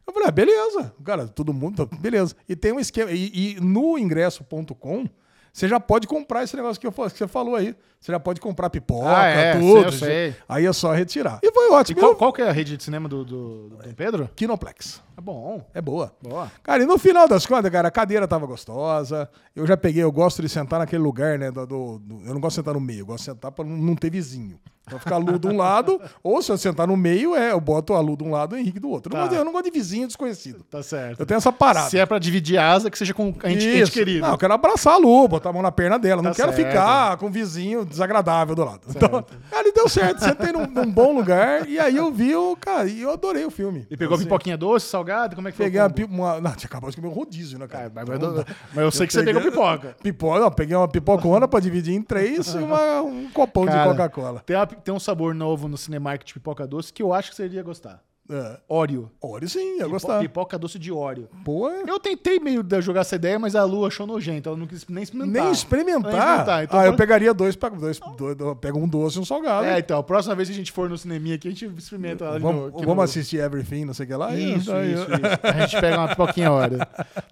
Eu 0.08 0.14
falei, 0.14 0.28
ah, 0.28 0.32
beleza. 0.32 0.94
Cara, 1.04 1.28
todo 1.28 1.52
mundo, 1.52 1.86
beleza. 2.00 2.34
E 2.48 2.56
tem 2.56 2.72
um 2.72 2.80
esquema. 2.80 3.10
E, 3.10 3.56
e 3.56 3.60
no 3.60 3.98
ingresso.com, 3.98 5.06
você 5.52 5.68
já 5.68 5.78
pode 5.78 6.06
comprar 6.06 6.42
esse 6.44 6.56
negócio 6.56 6.80
que, 6.80 6.86
eu, 6.86 6.92
que 6.92 7.10
você 7.10 7.28
falou 7.28 7.54
aí. 7.54 7.76
Você 8.00 8.10
já 8.10 8.18
pode 8.18 8.40
comprar 8.40 8.70
pipoca, 8.70 9.18
ah, 9.18 9.26
é, 9.26 9.58
tudo. 9.58 9.92
Sei, 9.92 10.08
sei. 10.08 10.36
Aí 10.48 10.64
é 10.64 10.72
só 10.72 10.92
retirar. 10.92 11.40
E 11.42 11.52
foi 11.52 11.70
ótimo. 11.72 11.98
E 11.98 12.00
qual, 12.00 12.14
qual 12.14 12.32
que 12.32 12.40
é 12.40 12.48
a 12.48 12.52
rede 12.52 12.76
de 12.76 12.82
cinema 12.82 13.06
do, 13.06 13.22
do, 13.22 13.68
do 13.68 13.94
Pedro? 13.94 14.30
Kinoplex. 14.34 15.02
É 15.16 15.20
bom. 15.20 15.62
É 15.74 15.82
boa. 15.82 16.14
Boa. 16.22 16.50
Cara, 16.62 16.84
e 16.84 16.86
no 16.86 16.96
final 16.96 17.28
das 17.28 17.44
contas, 17.44 17.70
cara, 17.70 17.88
a 17.88 17.90
cadeira 17.90 18.26
tava 18.26 18.46
gostosa. 18.46 19.28
Eu 19.54 19.66
já 19.66 19.76
peguei, 19.76 20.02
eu 20.02 20.12
gosto 20.12 20.40
de 20.40 20.48
sentar 20.48 20.78
naquele 20.78 21.02
lugar, 21.02 21.38
né? 21.38 21.50
Do, 21.50 21.66
do, 21.66 21.98
do 21.98 22.24
eu 22.24 22.32
não 22.32 22.40
gosto 22.40 22.54
de 22.54 22.60
sentar 22.60 22.74
no 22.74 22.80
meio, 22.80 23.00
eu 23.00 23.06
gosto 23.06 23.18
de 23.18 23.24
sentar 23.32 23.52
pra 23.52 23.64
não 23.64 23.94
ter 23.94 24.10
vizinho. 24.10 24.58
Pra 24.88 24.98
ficar 24.98 25.14
a 25.16 25.18
Lu 25.18 25.38
de 25.38 25.46
um 25.46 25.56
lado, 25.56 26.00
ou 26.22 26.42
se 26.42 26.50
eu 26.50 26.58
sentar 26.58 26.86
no 26.86 26.96
meio, 26.96 27.34
é, 27.34 27.52
eu 27.52 27.60
boto 27.60 27.94
a 27.94 28.00
Lu 28.00 28.16
de 28.16 28.24
um 28.24 28.30
lado 28.30 28.56
e 28.56 28.58
o 28.58 28.60
Henrique 28.60 28.80
do 28.80 28.90
outro. 28.90 29.12
Tá. 29.12 29.18
Eu, 29.18 29.26
não, 29.26 29.34
eu 29.34 29.44
não 29.44 29.52
gosto 29.52 29.66
de 29.66 29.70
vizinho 29.70 30.06
desconhecido. 30.06 30.64
Tá 30.70 30.82
certo. 30.82 31.20
Eu 31.20 31.26
tenho 31.26 31.38
essa 31.38 31.52
parada. 31.52 31.90
Se 31.90 31.98
é 31.98 32.06
pra 32.06 32.18
dividir 32.18 32.58
asa, 32.58 32.90
que 32.90 32.98
seja 32.98 33.14
com 33.14 33.34
a 33.42 33.48
gente, 33.48 33.60
gente 33.60 33.90
querido. 33.90 34.20
Não, 34.20 34.32
eu 34.32 34.38
quero 34.38 34.52
abraçar 34.52 34.94
a 34.94 34.96
Lu, 34.96 35.28
botar 35.28 35.50
a 35.50 35.52
mão 35.52 35.62
na 35.62 35.72
perna 35.72 35.98
dela. 35.98 36.22
Tá 36.22 36.28
não 36.28 36.34
quero 36.34 36.52
certo. 36.52 36.68
ficar 36.68 37.16
com 37.16 37.26
um 37.26 37.30
vizinho 37.30 37.84
desagradável 37.84 38.54
do 38.54 38.64
lado. 38.64 38.80
Certo. 38.90 38.96
Então, 38.96 39.24
ali 39.58 39.72
deu 39.72 39.88
certo. 39.88 40.20
Sentei 40.20 40.52
num, 40.52 40.66
num, 40.66 40.90
bom 40.90 41.12
lugar 41.12 41.68
e 41.68 41.78
aí 41.78 41.96
eu 41.96 42.12
vi 42.12 42.34
o. 42.34 42.56
Cara, 42.56 42.88
e 42.88 43.02
eu 43.02 43.12
adorei 43.12 43.44
o 43.44 43.50
filme. 43.50 43.86
E 43.90 43.96
pegou 43.96 44.14
assim. 44.14 44.24
pipoquinha 44.24 44.56
doce, 44.56 44.86
salgada? 44.86 45.34
Como 45.34 45.48
é 45.48 45.52
que 45.52 45.58
Peguei 45.58 45.80
foi? 45.80 46.04
Uma, 46.04 46.34
uma, 46.34 46.40
Não, 46.40 46.52
tinha 46.52 46.68
acabado 46.68 46.90
de 46.90 46.96
comer 46.96 47.08
um 47.08 47.12
rodízio, 47.12 47.58
né, 47.58 47.66
cara? 47.66 47.84
É, 47.84 47.90
mas, 47.94 48.08
então, 48.08 48.44
mas, 48.74 48.84
eu 48.84 48.90
sei 48.90 49.04
eu 49.04 49.08
que 49.08 49.16
peguei, 49.16 49.34
você 49.34 49.40
pegou 49.40 49.52
pipoca. 49.52 49.96
Pipoca, 50.02 50.40
não, 50.40 50.50
peguei 50.50 50.76
uma 50.76 50.88
pipocona 50.88 51.48
pra 51.48 51.60
dividir 51.60 51.94
em 51.94 52.02
três 52.02 52.54
e 52.54 52.58
uma, 52.58 53.02
um 53.02 53.28
copão 53.30 53.64
cara, 53.64 53.82
de 53.82 53.88
Coca-Cola. 53.88 54.42
Tem, 54.44 54.56
tem 54.84 54.94
um 54.94 55.00
sabor 55.00 55.34
novo 55.34 55.68
no 55.68 55.76
Cinemark 55.76 56.24
de 56.24 56.34
pipoca 56.34 56.66
doce 56.66 56.92
que 56.92 57.02
eu 57.02 57.12
acho 57.12 57.30
que 57.30 57.36
você 57.36 57.44
iria 57.46 57.62
gostar. 57.62 58.02
É. 58.30 58.60
Óleo 58.68 59.10
sim, 59.48 59.76
ia 59.76 59.84
Pipo- 59.84 59.88
gostar. 59.88 60.20
Pipoca 60.20 60.58
doce 60.58 60.78
de 60.78 60.92
Oreo. 60.92 61.30
Pô, 61.46 61.70
Eu 61.70 61.98
tentei 61.98 62.38
meio 62.38 62.62
de 62.62 62.78
jogar 62.82 63.00
essa 63.00 63.16
ideia, 63.16 63.38
mas 63.38 63.56
a 63.56 63.64
Lu 63.64 63.86
achou 63.86 64.06
nojento. 64.06 64.50
Ela 64.50 64.58
não 64.58 64.66
quis 64.66 64.86
nem 64.86 65.02
experimentar. 65.02 65.42
nem 65.44 65.50
experimentar. 65.52 66.12
Nem 66.12 66.20
experimentar. 66.20 66.64
Então, 66.64 66.78
ah, 66.78 66.84
eu 66.84 66.94
pegaria 66.94 67.32
dois, 67.32 67.56
pa- 67.56 67.70
dois, 67.70 67.98
dois, 68.18 68.36
dois 68.36 68.58
pega 68.60 68.76
um 68.76 68.86
doce 68.86 69.16
e 69.16 69.20
um 69.20 69.24
salgado. 69.24 69.64
É, 69.66 69.78
então, 69.78 69.98
a 69.98 70.02
próxima 70.02 70.34
vez 70.34 70.46
que 70.46 70.54
a 70.54 70.58
gente 70.58 70.70
for 70.72 70.90
no 70.90 70.98
cineminha 70.98 71.36
aqui, 71.36 71.48
a 71.48 71.50
gente 71.50 71.64
experimenta 71.78 72.38
vamos 72.38 72.68
aqui 72.68 72.80
vamos 72.80 72.96
no- 72.96 73.00
assistir 73.02 73.38
Everything, 73.38 73.86
não 73.86 73.94
sei 73.94 74.04
o 74.04 74.08
que 74.10 74.14
lá. 74.14 74.34
e- 74.36 74.56
Isso, 74.56 74.72
aí- 74.74 74.92
isso, 74.92 75.04
isso. 75.04 75.10
A 75.42 75.60
gente 75.66 75.80
pega 75.80 75.96
uma 75.98 76.08
pipoquinha 76.08 76.52
Oreo. 76.52 76.80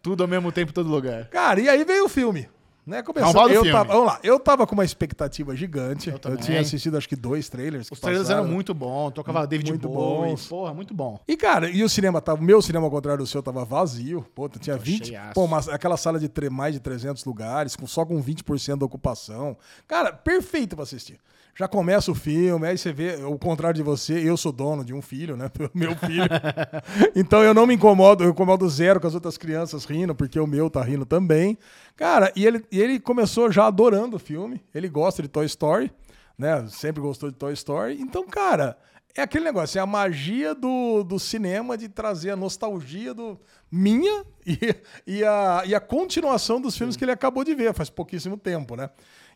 Tudo 0.03 0.23
ao 0.23 0.29
mesmo 0.29 0.51
tempo, 0.51 0.71
em 0.71 0.75
todo 0.75 0.89
lugar. 0.89 1.27
Cara, 1.27 1.61
e 1.61 1.69
aí 1.69 1.85
veio 1.85 2.07
o 2.07 2.09
filme. 2.09 2.49
Né? 2.87 3.03
Começou, 3.03 3.33
Vamos 3.33 3.35
falar 3.35 3.49
do 3.49 3.67
eu 3.67 3.73
tava, 3.73 3.93
vamos 3.93 4.07
lá, 4.07 4.21
eu 4.23 4.39
tava 4.39 4.67
com 4.67 4.75
uma 4.75 4.85
expectativa 4.85 5.57
gigante. 5.57 6.09
Eu, 6.09 6.21
também. 6.21 6.39
tinha 6.39 6.61
assistido 6.61 6.97
acho 6.97 7.09
que 7.09 7.17
dois 7.17 7.49
trailers. 7.49 7.91
Os 7.91 7.99
trailers 7.99 8.29
passaram. 8.29 8.45
eram 8.45 8.55
muito 8.55 8.73
bons, 8.73 9.11
tocava 9.11 9.45
David 9.45 9.71
Muito 9.73 9.89
Bowie. 9.89 10.31
bons. 10.31 10.47
Porra, 10.47 10.73
muito 10.73 10.95
bom. 10.95 11.19
E, 11.27 11.37
cara, 11.37 11.69
e 11.69 11.83
o 11.83 11.89
cinema 11.89 12.21
tava. 12.21 12.41
O 12.41 12.45
meu 12.45 12.63
cinema, 12.63 12.87
ao 12.87 12.91
contrário 12.91 13.25
do 13.25 13.27
seu, 13.27 13.43
tava 13.43 13.65
vazio. 13.65 14.25
Pô, 14.35 14.49
tinha 14.49 14.77
20. 14.77 15.09
cheiaço. 15.09 15.35
Pô, 15.35 15.49
mas 15.49 15.69
aquela 15.69 15.97
sala 15.97 16.21
de 16.21 16.31
mais 16.49 16.75
de 16.75 16.81
300 16.81 17.25
lugares, 17.25 17.75
com, 17.75 17.89
só 17.89 18.05
com 18.05 18.23
20% 18.23 18.79
da 18.79 18.87
ocupação. 18.87 19.57
Cara, 19.89 20.13
perfeito 20.13 20.77
pra 20.77 20.85
assistir. 20.85 21.19
Já 21.59 21.67
começa 21.67 22.13
o 22.13 22.15
filme, 22.15 22.69
aí 22.69 22.77
você 22.77 22.93
vê, 22.93 23.15
o 23.25 23.39
contrário 23.39 23.75
de 23.75 23.83
você, 23.83 24.13
eu 24.13 24.37
sou 24.37 24.53
dono 24.53 24.85
de 24.85 24.93
um 24.93 25.01
filho, 25.01 25.39
né? 25.39 25.51
Meu 25.73 25.97
filho. 25.97 26.29
então 27.17 27.43
eu 27.43 27.55
não 27.55 27.67
me 27.67 27.75
incomodo, 27.75 28.23
eu 28.23 28.29
incomodo 28.29 28.69
zero 28.69 29.01
com 29.01 29.07
as 29.07 29.15
outras 29.15 29.39
crianças 29.39 29.87
rindo, 29.87 30.15
porque 30.15 30.39
o 30.39 30.47
meu 30.47 30.69
tá 30.69 30.83
rindo 30.83 31.07
também. 31.07 31.57
Cara, 31.97 32.31
e 32.37 32.45
ele, 32.45 32.63
e 32.71 32.79
ele 32.79 33.01
começou 33.01 33.51
já 33.51 33.67
adorando 33.67 34.17
o 34.17 34.19
filme. 34.19 34.63
Ele 34.75 34.87
gosta 34.87 35.23
de 35.23 35.29
Toy 35.29 35.47
Story, 35.47 35.91
né? 36.37 36.67
Sempre 36.69 37.01
gostou 37.01 37.31
de 37.31 37.37
Toy 37.37 37.55
Story. 37.55 37.99
Então, 38.03 38.27
cara, 38.27 38.77
é 39.17 39.23
aquele 39.23 39.45
negócio, 39.45 39.79
é 39.79 39.81
a 39.81 39.87
magia 39.87 40.55
do, 40.55 41.03
do 41.03 41.19
cinema 41.19 41.79
de 41.79 41.89
trazer 41.89 42.33
a 42.33 42.37
nostalgia 42.37 43.15
do 43.15 43.41
minha 43.73 44.25
e, 44.47 44.59
e, 45.07 45.25
a, 45.25 45.63
e 45.65 45.75
a 45.75 45.81
continuação 45.81 46.61
dos 46.61 46.77
filmes 46.77 46.97
que 46.97 47.05
ele 47.05 47.13
acabou 47.13 47.43
de 47.43 47.55
ver 47.55 47.73
faz 47.73 47.89
pouquíssimo 47.89 48.37
tempo, 48.37 48.77
né? 48.77 48.91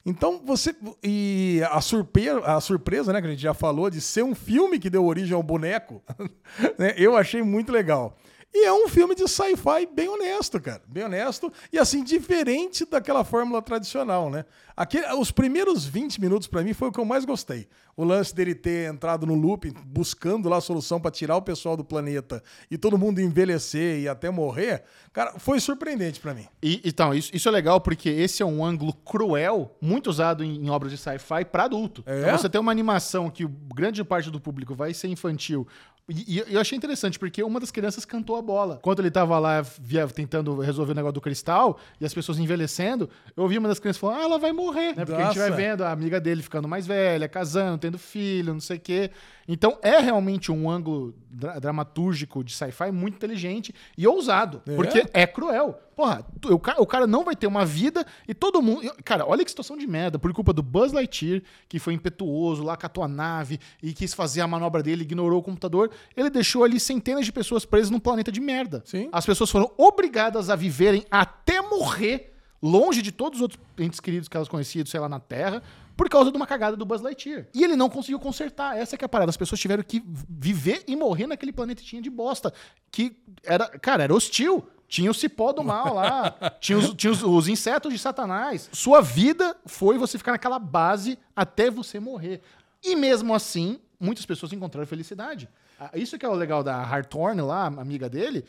Então 0.04 0.40
você. 0.44 0.74
E 1.02 1.60
a, 1.70 1.80
surpre, 1.80 2.28
a 2.28 2.60
surpresa, 2.60 3.12
né, 3.12 3.20
que 3.20 3.26
a 3.26 3.30
gente 3.30 3.42
já 3.42 3.54
falou, 3.54 3.90
de 3.90 4.00
ser 4.00 4.22
um 4.22 4.34
filme 4.34 4.78
que 4.78 4.90
deu 4.90 5.04
origem 5.04 5.34
ao 5.34 5.42
boneco, 5.42 6.02
né, 6.78 6.94
eu 6.96 7.16
achei 7.16 7.42
muito 7.42 7.70
legal. 7.70 8.16
E 8.52 8.66
é 8.66 8.72
um 8.72 8.88
filme 8.88 9.14
de 9.14 9.28
sci-fi 9.28 9.86
bem 9.92 10.08
honesto, 10.08 10.60
cara. 10.60 10.82
Bem 10.88 11.04
honesto. 11.04 11.52
E 11.72 11.78
assim, 11.78 12.02
diferente 12.02 12.84
daquela 12.84 13.22
fórmula 13.22 13.62
tradicional, 13.62 14.28
né? 14.28 14.44
Aquele, 14.80 15.06
os 15.12 15.30
primeiros 15.30 15.84
20 15.84 16.18
minutos, 16.22 16.48
pra 16.48 16.62
mim, 16.62 16.72
foi 16.72 16.88
o 16.88 16.92
que 16.92 16.98
eu 16.98 17.04
mais 17.04 17.26
gostei. 17.26 17.68
O 17.94 18.02
lance 18.02 18.34
dele 18.34 18.54
ter 18.54 18.90
entrado 18.90 19.26
no 19.26 19.34
loop, 19.34 19.70
buscando 19.84 20.48
lá 20.48 20.56
a 20.56 20.60
solução 20.62 20.98
pra 20.98 21.10
tirar 21.10 21.36
o 21.36 21.42
pessoal 21.42 21.76
do 21.76 21.84
planeta 21.84 22.42
e 22.70 22.78
todo 22.78 22.96
mundo 22.96 23.20
envelhecer 23.20 24.00
e 24.00 24.08
até 24.08 24.30
morrer, 24.30 24.84
cara, 25.12 25.38
foi 25.38 25.60
surpreendente 25.60 26.18
pra 26.18 26.32
mim. 26.32 26.46
E, 26.62 26.80
então, 26.82 27.12
isso, 27.12 27.30
isso 27.34 27.46
é 27.46 27.52
legal 27.52 27.78
porque 27.78 28.08
esse 28.08 28.42
é 28.42 28.46
um 28.46 28.64
ângulo 28.64 28.94
cruel, 28.94 29.76
muito 29.82 30.08
usado 30.08 30.42
em, 30.42 30.64
em 30.64 30.70
obras 30.70 30.90
de 30.92 30.96
sci-fi 30.96 31.44
para 31.44 31.64
adulto. 31.64 32.02
É? 32.06 32.20
Então, 32.22 32.38
você 32.38 32.48
tem 32.48 32.58
uma 32.58 32.72
animação 32.72 33.28
que 33.28 33.46
grande 33.74 34.02
parte 34.02 34.30
do 34.30 34.40
público 34.40 34.74
vai 34.74 34.94
ser 34.94 35.08
infantil. 35.08 35.68
E, 36.08 36.38
e 36.38 36.54
eu 36.54 36.60
achei 36.60 36.76
interessante, 36.76 37.18
porque 37.20 37.40
uma 37.40 37.60
das 37.60 37.70
crianças 37.70 38.04
cantou 38.04 38.34
a 38.34 38.42
bola. 38.42 38.80
Quando 38.82 38.98
ele 38.98 39.12
tava 39.12 39.38
lá 39.38 39.60
via- 39.60 40.08
tentando 40.08 40.58
resolver 40.58 40.90
o 40.90 40.94
negócio 40.94 41.12
do 41.12 41.20
cristal 41.20 41.78
e 42.00 42.04
as 42.04 42.12
pessoas 42.12 42.36
envelhecendo, 42.38 43.08
eu 43.36 43.44
ouvi 43.44 43.56
uma 43.58 43.68
das 43.68 43.78
crianças 43.78 44.00
falando: 44.00 44.18
Ah, 44.18 44.22
ela 44.24 44.38
vai 44.38 44.50
morrer. 44.52 44.69
Né? 44.74 45.04
Porque 45.04 45.20
a 45.22 45.26
gente 45.26 45.38
vai 45.38 45.50
Nossa. 45.50 45.60
vendo 45.62 45.84
a 45.84 45.90
amiga 45.92 46.20
dele 46.20 46.42
ficando 46.42 46.66
mais 46.68 46.86
velha, 46.86 47.28
casando, 47.28 47.78
tendo 47.78 47.98
filho, 47.98 48.52
não 48.52 48.60
sei 48.60 48.76
o 48.76 48.80
quê. 48.80 49.10
Então 49.48 49.78
é 49.82 49.98
realmente 49.98 50.52
um 50.52 50.70
ângulo 50.70 51.12
dra- 51.28 51.58
dramatúrgico 51.58 52.44
de 52.44 52.52
sci-fi 52.54 52.90
muito 52.92 53.14
inteligente 53.16 53.74
e 53.98 54.06
ousado. 54.06 54.62
É? 54.66 54.76
Porque 54.76 55.04
é 55.12 55.26
cruel. 55.26 55.78
Porra, 55.96 56.24
tu- 56.40 56.54
o 56.54 56.58
cara, 56.58 56.80
o 56.80 56.86
cara 56.86 57.06
não 57.06 57.24
vai 57.24 57.34
ter 57.34 57.46
uma 57.46 57.64
vida 57.64 58.06
e 58.28 58.32
todo 58.32 58.62
mundo. 58.62 58.90
Cara, 59.04 59.26
olha 59.26 59.44
que 59.44 59.50
situação 59.50 59.76
de 59.76 59.86
merda. 59.86 60.18
Por 60.18 60.32
culpa 60.32 60.52
do 60.52 60.62
Buzz 60.62 60.92
Lightyear, 60.92 61.42
que 61.68 61.78
foi 61.80 61.94
impetuoso, 61.94 62.62
lá 62.62 62.76
catou 62.76 63.02
a 63.02 63.08
nave 63.08 63.58
e 63.82 63.92
quis 63.92 64.14
fazer 64.14 64.40
a 64.40 64.46
manobra 64.46 64.82
dele, 64.82 65.02
ignorou 65.02 65.40
o 65.40 65.42
computador. 65.42 65.90
Ele 66.16 66.30
deixou 66.30 66.62
ali 66.64 66.78
centenas 66.78 67.26
de 67.26 67.32
pessoas 67.32 67.64
presas 67.64 67.90
num 67.90 67.98
planeta 68.00 68.30
de 68.30 68.40
merda. 68.40 68.82
Sim. 68.86 69.08
As 69.12 69.26
pessoas 69.26 69.50
foram 69.50 69.70
obrigadas 69.76 70.48
a 70.48 70.54
viverem 70.56 71.04
até 71.10 71.60
morrer, 71.60 72.34
longe 72.62 73.02
de 73.02 73.10
todos 73.12 73.38
os 73.38 73.42
outros 73.42 73.60
entes 73.78 74.00
queridos 74.00 74.28
que 74.28 74.36
elas 74.36 74.48
conheciam, 74.48 74.84
sei 74.86 75.00
lá, 75.00 75.08
na 75.08 75.18
Terra, 75.20 75.62
por 75.96 76.08
causa 76.08 76.30
de 76.30 76.36
uma 76.36 76.46
cagada 76.46 76.76
do 76.76 76.84
Buzz 76.84 77.00
Lightyear. 77.02 77.46
E 77.54 77.62
ele 77.64 77.76
não 77.76 77.88
conseguiu 77.90 78.18
consertar. 78.18 78.76
Essa 78.78 78.96
que 78.96 79.04
é 79.04 79.06
a 79.06 79.08
parada. 79.08 79.30
As 79.30 79.36
pessoas 79.36 79.60
tiveram 79.60 79.82
que 79.82 80.02
viver 80.06 80.82
e 80.86 80.96
morrer 80.96 81.26
naquele 81.26 81.52
planetinha 81.52 82.00
de 82.00 82.08
bosta. 82.10 82.52
Que 82.90 83.16
era, 83.44 83.68
cara, 83.78 84.02
era 84.04 84.14
hostil. 84.14 84.66
Tinha 84.88 85.10
o 85.10 85.14
cipó 85.14 85.52
do 85.52 85.62
mal 85.62 85.94
lá, 85.94 86.34
tinha, 86.60 86.76
os, 86.76 86.92
tinha 86.94 87.12
os- 87.12 87.22
os 87.22 87.46
insetos 87.46 87.92
de 87.92 87.98
Satanás. 87.98 88.68
Sua 88.72 89.00
vida 89.00 89.56
foi 89.64 89.96
você 89.96 90.18
ficar 90.18 90.32
naquela 90.32 90.58
base 90.58 91.16
até 91.36 91.70
você 91.70 92.00
morrer. 92.00 92.40
E 92.82 92.96
mesmo 92.96 93.32
assim, 93.32 93.78
muitas 94.00 94.26
pessoas 94.26 94.52
encontraram 94.52 94.86
felicidade. 94.88 95.48
Ah, 95.78 95.90
Isso 95.94 96.18
que 96.18 96.26
é 96.26 96.28
o 96.28 96.34
legal 96.34 96.64
da 96.64 96.76
Hartorn 96.82 97.40
lá, 97.40 97.66
amiga 97.66 98.08
dele. 98.08 98.44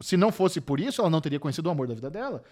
Se 0.00 0.16
não 0.16 0.30
fosse 0.32 0.60
por 0.60 0.80
isso, 0.80 1.00
ela 1.00 1.10
não 1.10 1.20
teria 1.20 1.38
conhecido 1.40 1.66
o 1.66 1.70
amor 1.70 1.86
da 1.86 1.94
vida 1.94 2.10
dela. 2.10 2.42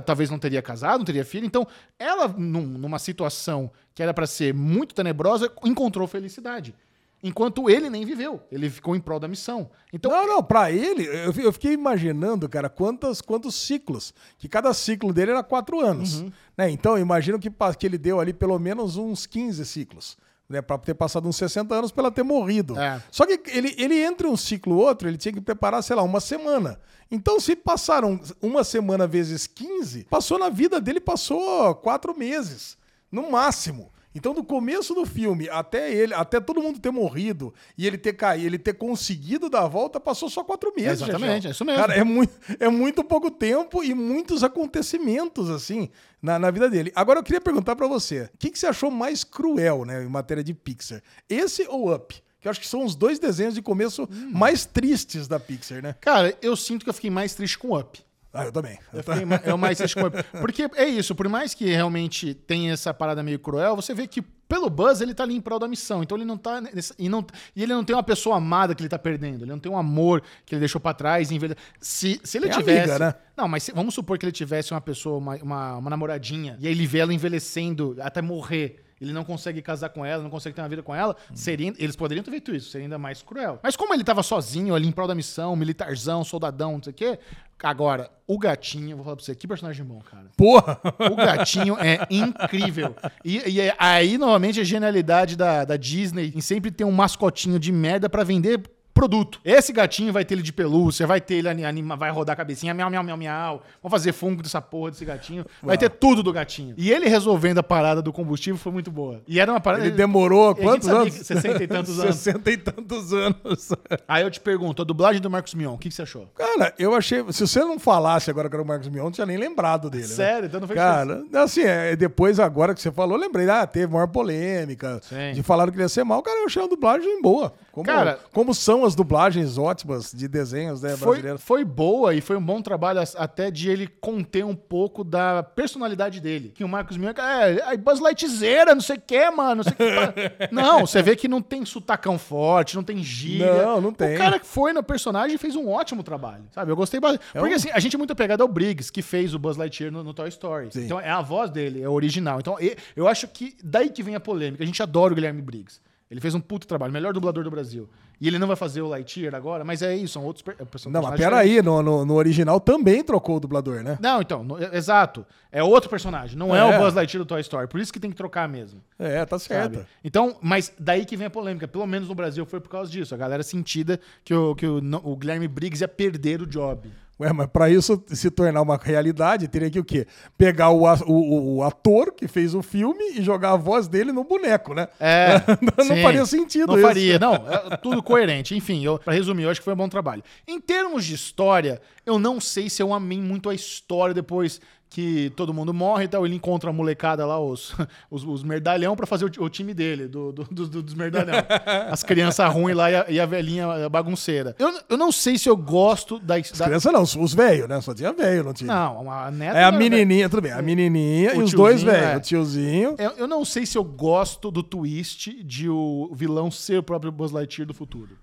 Talvez 0.00 0.30
não 0.30 0.38
teria 0.38 0.60
casado, 0.62 0.98
não 0.98 1.04
teria 1.04 1.24
filho. 1.24 1.46
Então, 1.46 1.66
ela, 1.98 2.28
num- 2.28 2.66
numa 2.66 2.98
situação 2.98 3.70
que 3.94 4.02
era 4.02 4.12
pra 4.14 4.26
ser 4.26 4.52
muito 4.54 4.94
tenebrosa, 4.94 5.50
encontrou 5.64 6.06
felicidade. 6.06 6.74
Enquanto 7.22 7.68
ele 7.70 7.88
nem 7.88 8.04
viveu. 8.04 8.40
Ele 8.52 8.68
ficou 8.68 8.94
em 8.94 9.00
prol 9.00 9.18
da 9.18 9.26
missão. 9.26 9.70
Então, 9.92 10.10
Não, 10.12 10.26
não, 10.26 10.42
pra 10.42 10.70
ele, 10.70 11.06
eu 11.06 11.32
eu 11.32 11.52
fiquei 11.52 11.72
imaginando, 11.72 12.46
cara, 12.48 12.68
quantos, 12.68 13.20
quantos 13.22 13.54
ciclos. 13.54 14.12
Que 14.38 14.48
cada 14.48 14.72
ciclo 14.74 15.12
dele 15.14 15.30
era 15.30 15.42
quatro 15.42 15.80
anos. 15.80 16.20
Uhum. 16.20 16.30
Né? 16.56 16.70
Então, 16.70 16.98
imagino 16.98 17.38
que, 17.38 17.50
que 17.78 17.86
ele 17.86 17.96
deu 17.98 18.20
ali 18.20 18.32
pelo 18.34 18.58
menos 18.58 18.96
uns 18.98 19.26
15 19.26 19.64
ciclos. 19.64 20.16
Né, 20.48 20.62
pra 20.62 20.78
ter 20.78 20.94
passado 20.94 21.28
uns 21.28 21.36
60 21.36 21.74
anos 21.74 21.90
pra 21.90 22.02
ela 22.02 22.10
ter 22.12 22.22
morrido. 22.22 22.78
É. 22.78 23.02
Só 23.10 23.26
que 23.26 23.40
ele, 23.50 23.74
ele, 23.76 24.00
entre 24.00 24.28
um 24.28 24.36
ciclo 24.36 24.76
outro, 24.76 25.08
ele 25.08 25.18
tinha 25.18 25.32
que 25.32 25.40
preparar, 25.40 25.82
sei 25.82 25.96
lá, 25.96 26.04
uma 26.04 26.20
semana. 26.20 26.78
Então, 27.10 27.40
se 27.40 27.56
passaram 27.56 28.20
uma 28.40 28.62
semana 28.62 29.08
vezes 29.08 29.46
15, 29.48 30.04
passou 30.04 30.38
na 30.38 30.48
vida 30.48 30.80
dele, 30.80 31.00
passou 31.00 31.74
quatro 31.74 32.16
meses, 32.16 32.78
no 33.10 33.28
máximo. 33.28 33.90
Então, 34.16 34.32
do 34.32 34.42
começo 34.42 34.94
do 34.94 35.04
filme 35.04 35.46
até 35.50 35.92
ele, 35.92 36.14
até 36.14 36.40
todo 36.40 36.62
mundo 36.62 36.78
ter 36.78 36.90
morrido 36.90 37.52
e 37.76 37.86
ele 37.86 37.98
ter 37.98 38.14
caído, 38.14 38.46
ele 38.46 38.58
ter 38.58 38.72
conseguido 38.72 39.50
dar 39.50 39.64
a 39.64 39.68
volta, 39.68 40.00
passou 40.00 40.30
só 40.30 40.42
quatro 40.42 40.72
meses. 40.74 41.02
Exatamente, 41.02 41.42
Jajão. 41.42 41.48
é 41.48 41.52
isso 41.52 41.64
mesmo. 41.66 41.80
Cara, 41.82 41.94
é 41.94 42.02
muito, 42.02 42.32
é 42.58 42.68
muito 42.70 43.04
pouco 43.04 43.30
tempo 43.30 43.84
e 43.84 43.92
muitos 43.94 44.42
acontecimentos, 44.42 45.50
assim, 45.50 45.90
na, 46.26 46.38
na 46.40 46.50
vida 46.50 46.68
dele. 46.68 46.92
Agora, 46.94 47.20
eu 47.20 47.22
queria 47.22 47.40
perguntar 47.40 47.76
pra 47.76 47.86
você: 47.86 48.22
o 48.34 48.38
que, 48.38 48.50
que 48.50 48.58
você 48.58 48.66
achou 48.66 48.90
mais 48.90 49.22
cruel, 49.22 49.84
né, 49.84 50.02
em 50.02 50.08
matéria 50.08 50.42
de 50.42 50.52
Pixar? 50.52 51.00
Esse 51.28 51.66
ou 51.68 51.94
Up? 51.94 52.20
Que 52.40 52.48
eu 52.48 52.50
acho 52.50 52.60
que 52.60 52.66
são 52.66 52.84
os 52.84 52.94
dois 52.94 53.18
desenhos 53.18 53.54
de 53.54 53.62
começo 53.62 54.02
Hum. 54.10 54.30
mais 54.32 54.66
tristes 54.66 55.26
da 55.28 55.38
Pixar, 55.40 55.80
né? 55.82 55.94
cara, 56.00 56.36
eu 56.42 56.54
sinto 56.56 56.82
que 56.84 56.90
eu 56.90 56.94
fiquei 56.94 57.10
mais 57.10 57.34
triste 57.34 57.56
com 57.58 57.68
o 57.68 57.78
Up. 57.78 58.04
Ah, 58.32 58.44
eu 58.44 58.52
também. 58.52 58.78
Eu 58.92 59.02
é 59.44 59.54
o 59.54 59.58
mais 59.58 59.78
triste 59.78 59.94
com 59.94 60.06
Up. 60.06 60.22
Porque 60.40 60.68
é 60.74 60.84
isso, 60.84 61.14
por 61.14 61.26
mais 61.28 61.54
que 61.54 61.64
realmente 61.64 62.34
tenha 62.34 62.72
essa 62.74 62.92
parada 62.92 63.22
meio 63.22 63.38
cruel, 63.38 63.74
você 63.76 63.94
vê 63.94 64.06
que 64.06 64.22
pelo 64.48 64.70
Buzz 64.70 65.00
ele 65.00 65.12
tá 65.14 65.22
ali 65.24 65.34
em 65.34 65.40
prol 65.40 65.58
da 65.58 65.66
missão. 65.68 66.02
Então 66.02 66.16
ele 66.16 66.24
não 66.24 66.36
tá. 66.36 66.60
nesse- 66.60 66.94
e, 66.98 67.08
não, 67.08 67.24
e 67.54 67.62
ele 67.62 67.72
não 67.74 67.84
tem 67.84 67.94
uma 67.96 68.02
pessoa 68.02 68.36
amada 68.36 68.74
que 68.74 68.82
ele 68.82 68.88
tá 68.88 68.98
perdendo. 68.98 69.42
Ele 69.44 69.50
não 69.50 69.58
tem 69.58 69.70
um 69.70 69.76
amor 69.78 70.22
que 70.44 70.54
ele 70.54 70.60
deixou 70.60 70.80
pra 70.80 70.94
trás. 70.94 71.30
e 71.30 71.34
envelhe- 71.34 71.56
Se, 71.80 72.20
se 72.22 72.38
ele 72.38 72.46
É 72.46 72.50
tivesse. 72.50 72.90
amiga, 72.90 72.98
né? 73.06 73.14
Não, 73.36 73.48
mas 73.48 73.64
se- 73.64 73.72
vamos 73.72 73.94
supor 73.94 74.18
que 74.18 74.24
ele 74.24 74.32
tivesse 74.32 74.72
uma 74.72 74.80
pessoa, 74.80 75.18
uma, 75.18 75.36
uma, 75.36 75.76
uma 75.78 75.90
namoradinha, 75.90 76.56
e 76.60 76.66
aí 76.66 76.72
ele 76.72 76.86
vê 76.86 76.98
ela 76.98 77.12
envelhecendo 77.12 77.96
até 78.00 78.22
morrer. 78.22 78.82
Ele 79.00 79.12
não 79.12 79.24
consegue 79.24 79.60
casar 79.60 79.90
com 79.90 80.04
ela, 80.04 80.22
não 80.22 80.30
consegue 80.30 80.54
ter 80.54 80.62
uma 80.62 80.68
vida 80.68 80.82
com 80.82 80.94
ela. 80.94 81.14
Seria, 81.34 81.72
eles 81.78 81.94
poderiam 81.96 82.24
ter 82.24 82.30
feito 82.30 82.54
isso, 82.54 82.70
seria 82.70 82.86
ainda 82.86 82.98
mais 82.98 83.22
cruel. 83.22 83.58
Mas 83.62 83.76
como 83.76 83.92
ele 83.92 84.02
tava 84.02 84.22
sozinho 84.22 84.74
ali 84.74 84.88
em 84.88 84.92
prol 84.92 85.06
da 85.06 85.14
missão, 85.14 85.54
militarzão, 85.54 86.24
soldadão, 86.24 86.72
não 86.72 86.82
sei 86.82 86.92
o 86.92 86.94
quê. 86.94 87.18
Agora, 87.62 88.10
o 88.26 88.38
gatinho, 88.38 88.96
vou 88.96 89.04
falar 89.04 89.16
pra 89.16 89.24
você, 89.24 89.34
que 89.34 89.46
personagem 89.48 89.84
bom, 89.84 90.00
cara. 90.00 90.26
Porra! 90.36 90.78
O 91.10 91.16
gatinho 91.16 91.76
é 91.78 92.06
incrível. 92.10 92.94
E, 93.24 93.38
e 93.48 93.60
é- 93.60 93.74
aí, 93.78 94.18
novamente, 94.18 94.60
a 94.60 94.64
genialidade 94.64 95.36
da, 95.36 95.64
da 95.64 95.76
Disney 95.76 96.32
em 96.34 96.40
sempre 96.40 96.70
ter 96.70 96.84
um 96.84 96.92
mascotinho 96.92 97.58
de 97.58 97.72
merda 97.72 98.08
pra 98.10 98.24
vender 98.24 98.60
produto. 98.96 99.40
Esse 99.44 99.72
gatinho 99.72 100.12
vai 100.12 100.24
ter 100.24 100.34
ele 100.34 100.42
de 100.42 100.52
pelúcia, 100.52 101.06
vai 101.06 101.20
ter 101.20 101.34
ele 101.34 101.48
ani- 101.48 101.64
anima, 101.64 101.94
vai 101.96 102.10
rodar 102.10 102.32
a 102.32 102.36
cabecinha, 102.36 102.72
miau, 102.74 102.90
miau, 102.90 103.04
miau, 103.04 103.16
miau. 103.16 103.62
Vamos 103.82 103.92
fazer 103.92 104.12
fungo 104.12 104.42
dessa 104.42 104.60
porra 104.60 104.90
desse 104.90 105.04
gatinho. 105.04 105.44
Vai 105.62 105.76
ter 105.78 105.90
tudo 105.90 106.22
do 106.22 106.32
gatinho. 106.32 106.74
E 106.76 106.90
ele 106.90 107.08
resolvendo 107.08 107.58
a 107.58 107.62
parada 107.62 108.00
do 108.02 108.12
combustível 108.12 108.58
foi 108.58 108.72
muito 108.72 108.90
boa. 108.90 109.20
E 109.28 109.38
era 109.38 109.52
uma 109.52 109.60
parada. 109.60 109.84
Ele 109.86 109.94
demorou 109.94 110.54
quantos 110.54 110.88
anos? 110.88 111.14
que 111.16 111.24
60 111.24 111.62
e 111.62 111.66
tantos 111.68 112.00
anos. 112.00 112.16
60 112.16 112.50
e 112.50 112.56
tantos 112.56 113.12
anos. 113.12 113.68
Aí 114.08 114.22
eu 114.22 114.30
te 114.30 114.40
pergunto, 114.40 114.82
a 114.82 114.84
dublagem 114.84 115.20
do 115.20 115.30
Marcos 115.30 115.54
Mion, 115.54 115.74
o 115.74 115.78
que, 115.78 115.88
que 115.90 115.94
você 115.94 116.02
achou? 116.02 116.26
Cara, 116.34 116.72
eu 116.78 116.94
achei. 116.94 117.22
Se 117.32 117.46
você 117.46 117.60
não 117.60 117.78
falasse 117.78 118.30
agora 118.30 118.48
que 118.48 118.56
era 118.56 118.62
o 118.62 118.66
Marcos 118.66 118.88
Mion, 118.88 119.04
não 119.04 119.10
tinha 119.10 119.26
nem 119.26 119.36
lembrado 119.36 119.90
dele. 119.90 120.04
né? 120.06 120.14
Sério? 120.14 120.46
Então 120.46 120.58
não 120.60 120.66
foi 120.66 120.76
Cara, 120.76 121.22
assim, 121.34 121.62
é, 121.62 121.94
depois 121.94 122.40
agora 122.40 122.74
que 122.74 122.80
você 122.80 122.90
falou, 122.90 123.16
lembrei, 123.18 123.48
ah, 123.50 123.66
teve 123.66 123.92
maior 123.92 124.06
polêmica, 124.08 125.00
Sim. 125.02 125.32
de 125.34 125.42
falaram 125.42 125.70
que 125.70 125.76
ele 125.76 125.84
ia 125.84 125.88
ser 125.88 126.04
mal. 126.04 126.22
Cara, 126.22 126.40
eu 126.40 126.46
achei 126.46 126.62
a 126.62 126.66
dublagem 126.66 127.20
boa. 127.20 127.52
Como, 127.72 127.84
Cara- 127.84 128.18
como 128.32 128.54
são 128.54 128.84
umas 128.86 128.94
dublagens 128.94 129.58
ótimas 129.58 130.12
de 130.12 130.28
desenhos, 130.28 130.80
né, 130.80 130.96
Foi, 130.96 131.08
brasileiros. 131.08 131.42
foi 131.42 131.64
boa 131.64 132.14
e 132.14 132.20
foi 132.20 132.36
um 132.36 132.42
bom 132.42 132.62
trabalho 132.62 133.00
até 133.16 133.50
de 133.50 133.68
ele 133.68 133.86
conter 133.86 134.44
um 134.44 134.54
pouco 134.54 135.02
da 135.02 135.42
personalidade 135.42 136.20
dele. 136.20 136.52
Que 136.54 136.62
o 136.62 136.68
Marcos 136.68 136.96
Mion, 136.96 137.10
é, 137.10 137.62
aí 137.64 137.76
Buzz 137.76 138.00
Lightyear, 138.00 138.74
não 138.74 138.80
sei 138.80 138.96
o 138.96 139.00
que, 139.00 139.30
mano. 139.30 139.56
Não, 139.56 139.64
sei 139.64 139.72
que. 139.72 140.48
não, 140.54 140.86
você 140.86 141.02
vê 141.02 141.16
que 141.16 141.26
não 141.26 141.42
tem 141.42 141.64
sutacão 141.64 142.18
forte, 142.18 142.76
não 142.76 142.84
tem 142.84 143.02
gíria. 143.02 143.64
Não, 143.64 143.80
não 143.80 143.92
tem. 143.92 144.14
O 144.14 144.18
cara 144.18 144.38
que 144.38 144.46
foi 144.46 144.72
no 144.72 144.82
personagem 144.82 145.36
fez 145.36 145.56
um 145.56 145.68
ótimo 145.68 146.02
trabalho, 146.02 146.44
sabe? 146.52 146.70
Eu 146.70 146.76
gostei 146.76 147.00
bastante. 147.00 147.24
É 147.34 147.40
Porque 147.40 147.54
assim, 147.54 147.70
a 147.72 147.80
gente 147.80 147.96
é 147.96 147.98
muito 147.98 148.12
apegado 148.12 148.42
ao 148.42 148.48
Briggs, 148.48 148.90
que 148.90 149.02
fez 149.02 149.34
o 149.34 149.38
Buzz 149.38 149.56
Lightyear 149.56 149.92
no, 149.92 150.04
no 150.04 150.14
Toy 150.14 150.28
Story. 150.28 150.68
Sim. 150.70 150.84
Então 150.84 151.00
é 151.00 151.10
a 151.10 151.20
voz 151.20 151.50
dele, 151.50 151.82
é 151.82 151.88
original. 151.88 152.38
Então 152.38 152.56
eu 152.94 153.08
acho 153.08 153.26
que 153.26 153.56
daí 153.62 153.90
que 153.90 154.02
vem 154.02 154.14
a 154.14 154.20
polêmica. 154.20 154.62
A 154.62 154.66
gente 154.66 154.82
adora 154.82 155.12
o 155.12 155.16
Guilherme 155.16 155.42
Briggs. 155.42 155.80
Ele 156.10 156.20
fez 156.20 156.34
um 156.34 156.40
puto 156.40 156.66
trabalho, 156.66 156.92
melhor 156.92 157.12
dublador 157.12 157.42
do 157.42 157.50
Brasil. 157.50 157.88
E 158.18 158.26
ele 158.26 158.38
não 158.38 158.46
vai 158.46 158.56
fazer 158.56 158.80
o 158.80 158.88
Lightyear 158.88 159.34
agora, 159.34 159.62
mas 159.62 159.82
é 159.82 159.94
isso, 159.94 160.14
são 160.14 160.24
outros 160.24 160.42
per- 160.42 160.56
personagens. 160.66 161.02
Não, 161.04 161.10
mas 161.10 161.20
peraí, 161.20 161.60
no, 161.60 161.82
no, 161.82 162.04
no 162.06 162.14
original 162.14 162.58
também 162.58 163.04
trocou 163.04 163.36
o 163.36 163.40
dublador, 163.40 163.82
né? 163.82 163.98
Não, 164.00 164.22
então, 164.22 164.42
no- 164.42 164.62
é- 164.62 164.74
exato. 164.76 165.26
É 165.52 165.62
outro 165.62 165.90
personagem, 165.90 166.36
não 166.38 166.54
é. 166.54 166.58
É. 166.60 166.78
o 166.78 166.80
Buzz 166.82 166.94
Lightyear 166.94 167.22
do 167.24 167.28
Toy 167.28 167.40
Story. 167.42 167.68
Por 167.68 167.78
isso 167.78 167.92
que 167.92 168.00
tem 168.00 168.10
que 168.10 168.16
trocar 168.16 168.48
mesmo. 168.48 168.80
É, 168.98 169.24
tá 169.26 169.38
Sabe? 169.38 169.76
certo. 169.76 169.86
Então, 170.02 170.36
mas 170.40 170.72
daí 170.78 171.04
que 171.04 171.16
vem 171.16 171.26
a 171.26 171.30
polêmica. 171.30 171.68
Pelo 171.68 171.86
menos 171.86 172.08
no 172.08 172.14
Brasil 172.14 172.46
foi 172.46 172.58
por 172.60 172.68
causa 172.70 172.90
disso. 172.90 173.14
A 173.14 173.18
galera 173.18 173.42
sentida 173.42 174.00
que 174.24 174.32
o, 174.32 174.54
que 174.54 174.66
o, 174.66 174.80
o 175.04 175.16
Guilherme 175.16 175.46
Briggs 175.48 175.82
ia 175.82 175.88
perder 175.88 176.40
o 176.40 176.46
job. 176.46 176.90
Ué, 177.18 177.32
mas 177.32 177.46
pra 177.46 177.70
isso 177.70 178.02
se 178.08 178.30
tornar 178.30 178.60
uma 178.60 178.76
realidade, 178.76 179.48
teria 179.48 179.70
que 179.70 179.78
o 179.78 179.84
quê? 179.84 180.06
Pegar 180.36 180.68
o, 180.68 180.82
o, 181.06 181.56
o 181.56 181.62
ator 181.62 182.12
que 182.12 182.28
fez 182.28 182.54
o 182.54 182.62
filme 182.62 183.12
e 183.16 183.22
jogar 183.22 183.52
a 183.52 183.56
voz 183.56 183.88
dele 183.88 184.12
no 184.12 184.22
boneco, 184.22 184.74
né? 184.74 184.86
É. 185.00 185.40
Não 185.78 185.96
sim. 185.96 186.02
faria 186.02 186.26
sentido 186.26 186.68
Não 186.68 186.78
isso. 186.78 186.86
faria, 186.86 187.18
não. 187.18 187.34
É 187.34 187.76
tudo 187.78 188.02
coerente. 188.02 188.54
Enfim, 188.54 188.84
eu, 188.84 188.98
pra 188.98 189.14
resumir, 189.14 189.44
eu 189.44 189.50
acho 189.50 189.60
que 189.60 189.64
foi 189.64 189.72
um 189.72 189.76
bom 189.78 189.88
trabalho. 189.88 190.22
Em 190.46 190.60
termos 190.60 191.06
de 191.06 191.14
história, 191.14 191.80
eu 192.04 192.18
não 192.18 192.40
sei 192.40 192.68
se 192.68 192.82
eu 192.82 192.92
amei 192.92 193.20
muito 193.20 193.48
a 193.48 193.54
história 193.54 194.14
depois 194.14 194.60
que 194.88 195.30
todo 195.36 195.52
mundo 195.52 195.74
morre 195.74 196.04
e 196.04 196.08
tal. 196.08 196.24
Ele 196.24 196.34
encontra 196.36 196.70
a 196.70 196.72
molecada 196.72 197.26
lá, 197.26 197.38
os, 197.38 197.74
os, 198.10 198.24
os 198.24 198.42
merdalhão, 198.42 198.96
pra 198.96 199.06
fazer 199.06 199.24
o, 199.24 199.44
o 199.44 199.48
time 199.50 199.74
dele, 199.74 200.08
do, 200.08 200.32
do- 200.32 200.44
do- 200.44 200.68
do- 200.68 200.82
dos 200.82 200.94
merdalhão. 200.94 201.34
As 201.90 202.02
crianças 202.02 202.50
ruins 202.52 202.76
lá 202.76 202.90
e 202.90 202.94
a, 202.96 203.06
e 203.10 203.20
a 203.20 203.26
velhinha 203.26 203.88
bagunceira. 203.88 204.54
Eu, 204.58 204.72
eu 204.90 204.96
não 204.96 205.10
sei 205.12 205.36
se 205.38 205.48
eu 205.48 205.56
gosto 205.56 206.18
da. 206.18 206.36
As 206.36 206.50
da 206.52 206.64
crianças 206.66 206.92
não, 206.92 207.02
os 207.02 207.34
velhos, 207.34 207.68
né? 207.68 207.80
Só 207.80 207.92
tinha 207.94 208.12
velho, 208.12 208.44
não 208.44 208.52
tinha. 208.52 208.72
não, 208.72 209.10
a 209.10 209.30
neta. 209.30 209.58
é 209.58 209.64
a 209.64 209.70
não, 209.72 209.78
menininha, 209.78 210.28
tudo 210.28 210.42
bem. 210.42 210.52
A 210.52 210.62
menininha 210.62 211.36
O 211.36 211.40
e 211.40 211.44
os 211.44 211.52
dois 211.52 211.82
velhos. 211.82 212.08
é. 212.10 212.16
O 212.16 212.20
tiozinho. 212.20 212.94
Eu, 212.98 213.10
eu 213.18 213.26
não 213.26 213.44
sei 213.44 213.66
se 213.66 213.76
eu 213.76 213.84
gosto 213.84 214.50
do 214.50 214.62
twist 214.62 215.42
de 215.44 215.68
o 215.68 216.10
vilão 216.14 216.50
ser 216.50 216.78
o 216.78 216.82
próprio 216.82 217.10
Buzz 217.12 217.32
Lightyear 217.32 217.66
do 217.66 217.74
futuro. 217.74 218.16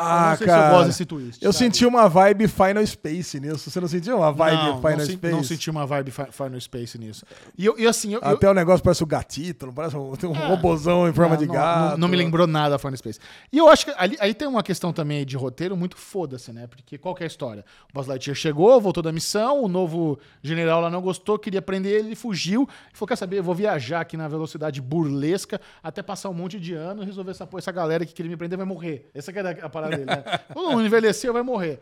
Ah, 0.00 0.30
não 0.30 0.36
sei 0.38 0.46
cara. 0.46 0.62
se 0.62 0.68
eu 0.68 0.72
gosto 0.76 0.86
desse 0.88 1.04
twist. 1.04 1.44
Eu 1.44 1.52
sabe? 1.52 1.64
senti 1.64 1.86
uma 1.86 2.08
vibe 2.08 2.48
Final 2.48 2.86
Space 2.86 3.40
nisso. 3.40 3.70
Você 3.70 3.80
não 3.80 3.88
sentiu 3.88 4.16
uma 4.18 4.32
vibe 4.32 4.56
não, 4.56 4.76
Final 4.80 4.96
não, 4.98 5.04
Space? 5.06 5.34
não 5.36 5.44
senti 5.44 5.70
uma 5.70 5.86
vibe 5.86 6.10
fi- 6.10 6.30
Final 6.32 6.60
Space 6.60 6.98
nisso. 6.98 7.24
E, 7.56 7.64
eu, 7.66 7.78
e 7.78 7.86
assim, 7.86 8.14
eu, 8.14 8.20
eu- 8.20 8.28
Até 8.28 8.48
o 8.50 8.54
negócio 8.54 8.82
parece 8.82 9.02
o 9.02 9.06
gatito, 9.06 9.66
não 9.66 9.72
parece 9.72 9.96
um, 9.96 10.14
tem 10.16 10.28
um 10.30 10.34
É. 10.36 10.46
robozão 10.46 11.08
em 11.08 11.12
forma 11.12 11.34
não, 11.34 11.42
de 11.42 11.46
gato. 11.46 11.98
Não, 11.98 12.08
me 12.08 12.16
lembrou 12.16 12.46
nada 12.46 12.70
da 12.70 12.78
Final 12.78 12.96
Space. 12.96 13.18
E 13.52 13.58
eu 13.58 13.68
acho 13.68 13.86
que 13.86 13.94
ali, 13.96 14.16
aí 14.20 14.32
tem 14.34 14.46
uma 14.48 14.62
questão 14.62 14.92
também 14.92 15.24
de 15.26 15.36
roteiro 15.36 15.76
muito 15.76 15.96
foda-se, 15.96 16.52
né? 16.52 16.66
Porque 16.66 16.96
qual 16.98 17.14
que 17.14 17.22
é 17.22 17.26
a 17.26 17.28
história? 17.28 17.64
O 17.90 17.92
Buzz 17.94 18.06
Lightyear 18.06 18.36
chegou, 18.36 18.80
voltou 18.80 19.02
da 19.02 19.10
missão, 19.12 19.62
o 19.62 19.68
novo 19.68 20.18
general 20.42 20.80
lá 20.80 20.90
não 20.90 21.00
gostou, 21.02 21.38
queria 21.38 21.60
prender 21.62 21.92
ele, 21.92 22.08
ele 22.08 22.16
fugiu. 22.16 22.68
E 22.92 22.96
falou, 22.96 23.08
quer 23.08 23.16
saber, 23.16 23.38
eu 23.38 23.42
vou 23.44 23.54
viajar 23.54 24.00
aqui 24.00 24.16
na 24.16 24.28
velocidade 24.28 24.80
burlesca 24.80 25.60
até 25.82 26.02
passar 26.02 26.28
um 26.28 26.34
monte 26.34 26.58
de 26.60 26.74
ano 26.74 27.02
e 27.02 27.06
resolver 27.06 27.30
essa, 27.32 27.48
essa 27.56 27.72
galera 27.72 28.04
que 28.04 28.12
queria 28.12 28.30
me 28.30 28.36
prender 28.36 28.56
vai 28.56 28.66
morrer. 28.66 29.08
Essa 29.14 29.32
que 29.32 29.38
era 29.38 29.50
a 29.50 29.68
parada 29.68 29.87
dele, 29.88 30.04
né? 30.04 30.22
Quando 30.52 30.72
não 30.72 30.84
envelhecer, 30.84 31.32
vai 31.32 31.42
morrer. 31.42 31.80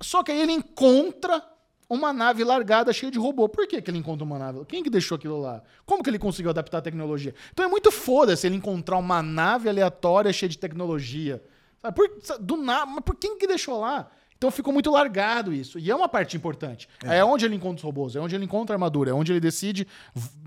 Só 0.00 0.22
que 0.22 0.32
aí 0.32 0.40
ele 0.40 0.52
encontra 0.52 1.42
uma 1.88 2.12
nave 2.12 2.44
largada 2.44 2.92
cheia 2.92 3.10
de 3.10 3.18
robô. 3.18 3.48
Por 3.48 3.66
que, 3.66 3.80
que 3.80 3.90
ele 3.90 3.98
encontra 3.98 4.24
uma 4.24 4.38
nave? 4.38 4.64
Quem 4.66 4.82
que 4.82 4.90
deixou 4.90 5.16
aquilo 5.16 5.40
lá? 5.40 5.62
Como 5.86 6.02
que 6.02 6.10
ele 6.10 6.18
conseguiu 6.18 6.50
adaptar 6.50 6.78
a 6.78 6.82
tecnologia? 6.82 7.34
Então 7.52 7.64
é 7.64 7.68
muito 7.68 7.90
foda-se 7.90 8.46
ele 8.46 8.56
encontrar 8.56 8.98
uma 8.98 9.22
nave 9.22 9.68
aleatória 9.68 10.32
cheia 10.32 10.48
de 10.48 10.58
tecnologia. 10.58 11.42
Sabe? 11.80 11.94
Por, 11.94 12.10
do 12.40 12.56
nada, 12.56 12.86
mas 12.86 13.04
por 13.04 13.14
quem 13.16 13.38
que 13.38 13.46
deixou 13.46 13.80
lá? 13.80 14.10
Então 14.36 14.50
ficou 14.52 14.72
muito 14.72 14.90
largado 14.90 15.52
isso. 15.52 15.78
E 15.78 15.90
é 15.90 15.94
uma 15.94 16.08
parte 16.08 16.36
importante. 16.36 16.88
É, 17.02 17.24
onde 17.24 17.44
ele 17.44 17.56
encontra 17.56 17.76
os 17.76 17.82
robôs, 17.82 18.14
é 18.14 18.20
onde 18.20 18.36
ele 18.36 18.44
encontra 18.44 18.74
a 18.74 18.76
armadura, 18.76 19.10
é 19.10 19.14
onde 19.14 19.32
ele 19.32 19.40
decide 19.40 19.86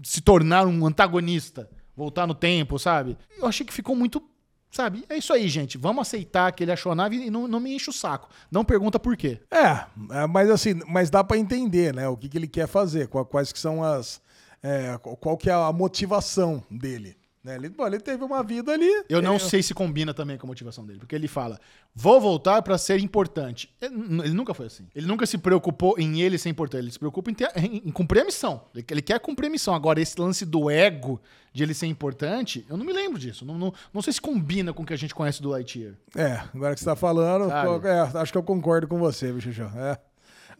se 0.02 0.22
tornar 0.22 0.66
um 0.66 0.86
antagonista, 0.86 1.70
voltar 1.96 2.26
no 2.26 2.34
tempo, 2.34 2.80
sabe? 2.80 3.18
Eu 3.38 3.46
achei 3.46 3.66
que 3.66 3.74
ficou 3.74 3.96
muito. 3.96 4.24
Sabe? 4.72 5.04
É 5.10 5.18
isso 5.18 5.34
aí, 5.34 5.50
gente. 5.50 5.78
Vamos 5.78 6.02
aceitar 6.08 6.52
que 6.54 6.64
ele 6.64 6.72
achou 6.72 6.94
a 6.94 6.96
nave 6.96 7.18
e 7.18 7.30
não, 7.30 7.48
não 7.48 7.60
me 7.60 7.76
enche 7.76 7.90
o 7.90 7.94
saco. 7.94 8.30
Não 8.50 8.64
pergunta 8.64 8.98
por 8.98 9.18
quê. 9.18 9.42
É, 9.52 9.86
é, 10.18 10.28
mas 10.28 10.50
assim, 10.50 10.80
mas 10.88 11.10
dá 11.10 11.24
pra 11.24 11.38
entender, 11.38 11.94
né? 11.94 12.08
O 12.08 12.16
que, 12.16 12.30
que 12.30 12.38
ele 12.38 12.48
quer 12.48 12.68
fazer, 12.68 13.08
quais 13.08 13.52
que 13.52 13.60
são 13.60 13.84
as. 13.84 14.22
é, 14.64 14.98
qual 14.98 15.38
que 15.38 15.50
é 15.50 15.54
a 15.54 15.72
motivação 15.74 16.64
dele. 16.72 17.18
Né? 17.44 17.56
Ele, 17.56 17.70
bom, 17.70 17.88
ele 17.88 18.00
teve 18.00 18.24
uma 18.24 18.44
vida 18.44 18.72
ali. 18.72 18.88
Eu 19.10 19.22
não 19.22 19.36
é, 19.36 19.40
sei 19.40 19.64
se 19.64 19.74
combina 19.74 20.14
também 20.14 20.38
com 20.38 20.46
a 20.46 20.50
motivação 20.50 20.86
dele, 20.86 21.00
porque 21.00 21.16
ele 21.16 21.28
fala: 21.28 21.60
vou 21.96 22.22
voltar 22.22 22.62
pra 22.62 22.78
ser 22.78 23.00
importante. 23.00 23.74
Ele, 23.82 23.96
ele 24.26 24.34
nunca 24.34 24.54
foi 24.54 24.68
assim. 24.68 24.88
Ele 24.94 25.08
nunca 25.08 25.26
se 25.26 25.38
preocupou 25.38 25.96
em 25.98 26.22
ele 26.22 26.38
ser 26.38 26.50
importante. 26.50 26.84
Ele 26.84 26.92
se 26.92 27.00
preocupa 27.00 27.32
em, 27.32 27.34
ter- 27.34 27.52
em- 27.58 27.82
em 27.88 27.92
cumprir 27.92 28.22
a 28.22 28.26
missão. 28.26 28.66
Ele, 28.76 28.86
ele 28.92 29.02
quer 29.02 29.20
cumprir 29.20 29.48
a 29.48 29.50
missão. 29.50 29.74
Agora, 29.74 30.00
esse 30.00 30.20
lance 30.22 30.46
do 30.46 30.70
ego 30.70 31.20
de 31.52 31.64
ele 31.64 31.74
ser 31.74 31.88
importante, 31.88 32.66
eu 32.70 32.78
não 32.78 32.86
me 32.86 32.94
lembro 32.94 33.18
disso. 33.20 33.44
Não, 33.44 33.58
não, 33.58 33.74
não 33.94 34.02
sei 34.02 34.14
se 34.14 34.22
combina 34.22 34.72
com 34.72 34.84
o 34.84 34.86
que 34.86 34.94
a 34.94 34.98
gente 34.98 35.14
conhece 35.16 35.42
do 35.42 35.50
Lightyear. 35.50 35.96
É, 36.16 36.42
agora 36.54 36.74
que 36.76 36.80
você 36.80 36.86
tá 36.86 36.96
falando, 36.96 37.50
pô, 37.82 37.88
é, 37.88 38.00
acho 38.22 38.32
que 38.32 38.38
eu 38.38 38.44
concordo 38.44 38.88
com 38.88 39.00
você, 39.00 39.34
bicho. 39.34 39.50
É. 39.76 39.98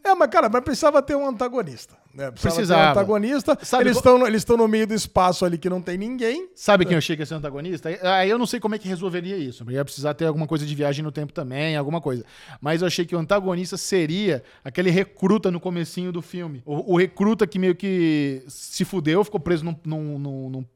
É, 0.04 0.14
mas, 0.14 0.28
cara, 0.30 0.48
mas 0.48 0.62
precisava 0.62 1.00
ter 1.00 1.14
um 1.16 1.26
antagonista. 1.28 1.94
Né? 2.12 2.30
Precisava, 2.30 2.32
ter 2.32 2.48
um 2.48 2.56
Precisava. 2.56 2.90
antagonista. 2.90 3.58
Sabe 3.62 3.84
eles 3.84 3.98
qual- 4.00 4.16
estão 4.16 4.34
estão 4.36 4.56
no 4.56 4.68
meio 4.68 4.86
do 4.86 4.92
espaço 4.92 5.44
ali 5.46 5.56
que 5.56 5.70
não 5.70 5.80
tem 5.80 5.96
ninguém. 5.96 6.48
Sabe 6.54 6.84
quem 6.84 6.92
eu 6.94 6.98
achei 6.98 7.16
que 7.16 7.22
ia 7.22 7.26
ser 7.26 7.34
antagonista? 7.36 7.88
Aí 8.02 8.28
eu 8.28 8.36
não 8.38 8.44
sei 8.44 8.60
como 8.60 8.74
é 8.74 8.78
que 8.78 8.86
resolveria 8.88 9.36
isso. 9.38 9.64
Ia 9.70 9.84
precisar 9.84 10.12
ter 10.14 10.26
alguma 10.26 10.46
coisa 10.46 10.66
de 10.66 10.74
viagem 10.74 11.02
no 11.02 11.10
tempo 11.12 11.32
também, 11.32 11.76
alguma 11.76 12.00
coisa. 12.00 12.24
Mas 12.60 12.82
eu 12.82 12.86
achei 12.88 13.06
que 13.06 13.16
o 13.16 13.18
antagonista 13.18 13.76
seria 13.78 14.42
aquele 14.64 14.90
recruta 14.90 15.50
no 15.50 15.58
comecinho 15.60 16.12
do 16.12 16.20
filme. 16.20 16.62
O, 16.66 16.92
o 16.94 16.98
recruta 16.98 17.46
que 17.46 17.58
meio 17.58 17.74
que 17.74 18.42
se 18.48 18.84
fudeu, 18.84 19.24
ficou 19.24 19.40
preso 19.40 19.64
num, 19.64 19.76
num, 19.84 20.18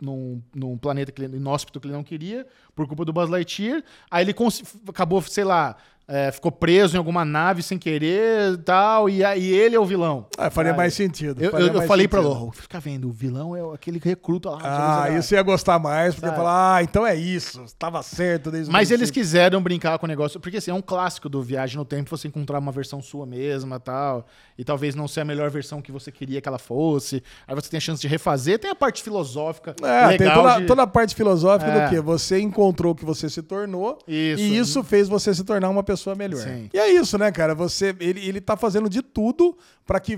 num, 0.00 0.42
num- 0.54 0.78
planeta 0.78 1.12
que 1.12 1.20
ele, 1.22 1.36
inóspito 1.36 1.80
que 1.80 1.86
ele 1.86 1.94
não 1.94 2.04
queria, 2.04 2.46
por 2.74 2.86
culpa 2.86 3.04
do 3.04 3.12
Buzz 3.12 3.28
Lightyear. 3.28 3.82
Aí 4.10 4.24
ele 4.24 4.34
acabou, 4.88 5.20
sei 5.22 5.44
lá, 5.44 5.76
é, 6.08 6.30
ficou 6.30 6.52
preso 6.52 6.94
em 6.96 6.98
alguma 6.98 7.24
nave 7.24 7.62
sem 7.62 7.78
querer 7.78 8.52
e 8.52 8.56
tal, 8.58 9.08
e 9.10 9.24
aí 9.24 9.44
ele 9.52 9.74
é 9.74 9.80
o 9.80 9.84
vilão. 9.84 10.26
Ah, 10.38 10.50
faria 10.50 10.72
mais 10.72 10.94
sentido. 10.94 11.42
Eu, 11.42 11.50
eu- 11.52 11.66
eu 11.68 11.74
mais 11.74 11.88
falei 11.88 12.06
pra 12.06 12.22
sentido. 12.22 12.44
Lô, 12.44 12.52
fica 12.52 12.78
vendo, 12.78 13.08
o 13.08 13.12
vilão 13.12 13.56
é 13.56 13.74
aquele 13.74 14.00
recruta 14.02 14.50
lá. 14.50 14.60
Ah, 15.04 15.10
isso 15.10 15.34
ia 15.34 15.42
gostar 15.42 15.78
mais, 15.78 16.14
porque 16.14 16.26
Sabe? 16.28 16.36
falar, 16.38 16.76
ah, 16.76 16.82
então 16.82 17.04
é 17.06 17.14
isso. 17.16 17.64
Tava 17.78 18.02
certo 18.02 18.50
desde 18.50 18.70
o 18.70 18.72
Mas 18.72 18.90
eles 18.90 19.10
quiseram 19.10 19.60
brincar 19.60 19.98
com 19.98 20.06
o 20.06 20.08
negócio, 20.08 20.38
porque 20.38 20.58
assim, 20.58 20.70
é 20.70 20.74
um 20.74 20.80
clássico 20.82 21.28
do 21.28 21.42
Viagem 21.42 21.76
no 21.76 21.84
Tempo 21.84 22.08
você 22.08 22.28
encontrar 22.28 22.58
uma 22.60 22.70
versão 22.70 23.02
sua 23.02 23.26
mesma 23.26 23.80
tal, 23.80 24.26
e 24.56 24.64
talvez 24.64 24.94
não 24.94 25.08
ser 25.08 25.20
a 25.22 25.24
melhor 25.24 25.50
versão 25.50 25.82
que 25.82 25.90
você 25.90 26.12
queria 26.12 26.40
que 26.40 26.48
ela 26.48 26.58
fosse. 26.58 27.22
Aí 27.48 27.54
você 27.54 27.68
tem 27.68 27.78
a 27.78 27.80
chance 27.80 28.00
de 28.00 28.06
refazer, 28.06 28.58
tem 28.60 28.70
a 28.70 28.74
parte 28.76 29.02
filosófica 29.02 29.74
É, 29.82 30.08
tem 30.16 30.18
legal. 30.28 30.42
toda, 30.42 30.60
de- 30.60 30.66
toda 30.66 30.82
a 30.82 30.86
parte 30.86 31.14
filosófica 31.16 31.70
É. 31.70 31.84
do 31.84 31.90
que 31.90 32.00
você 32.00 32.38
encontrou 32.38 32.92
o 32.92 32.94
que 32.94 33.04
você 33.04 33.28
se 33.28 33.42
tornou 33.42 33.98
Isso. 34.06 34.40
e 34.42 34.56
isso 34.56 34.84
fez 34.84 35.08
você 35.08 35.34
se 35.34 35.42
tornar 35.42 35.68
uma 35.68 35.82
pessoa 35.82 35.95
melhor. 36.14 36.40
Sim. 36.42 36.68
E 36.72 36.78
é 36.78 36.88
isso, 36.90 37.16
né, 37.16 37.30
cara? 37.32 37.54
Você, 37.54 37.94
ele, 38.00 38.26
ele 38.26 38.40
tá 38.40 38.56
fazendo 38.56 38.88
de 38.88 39.00
tudo 39.02 39.56
para 39.87 39.98
que, 40.00 40.16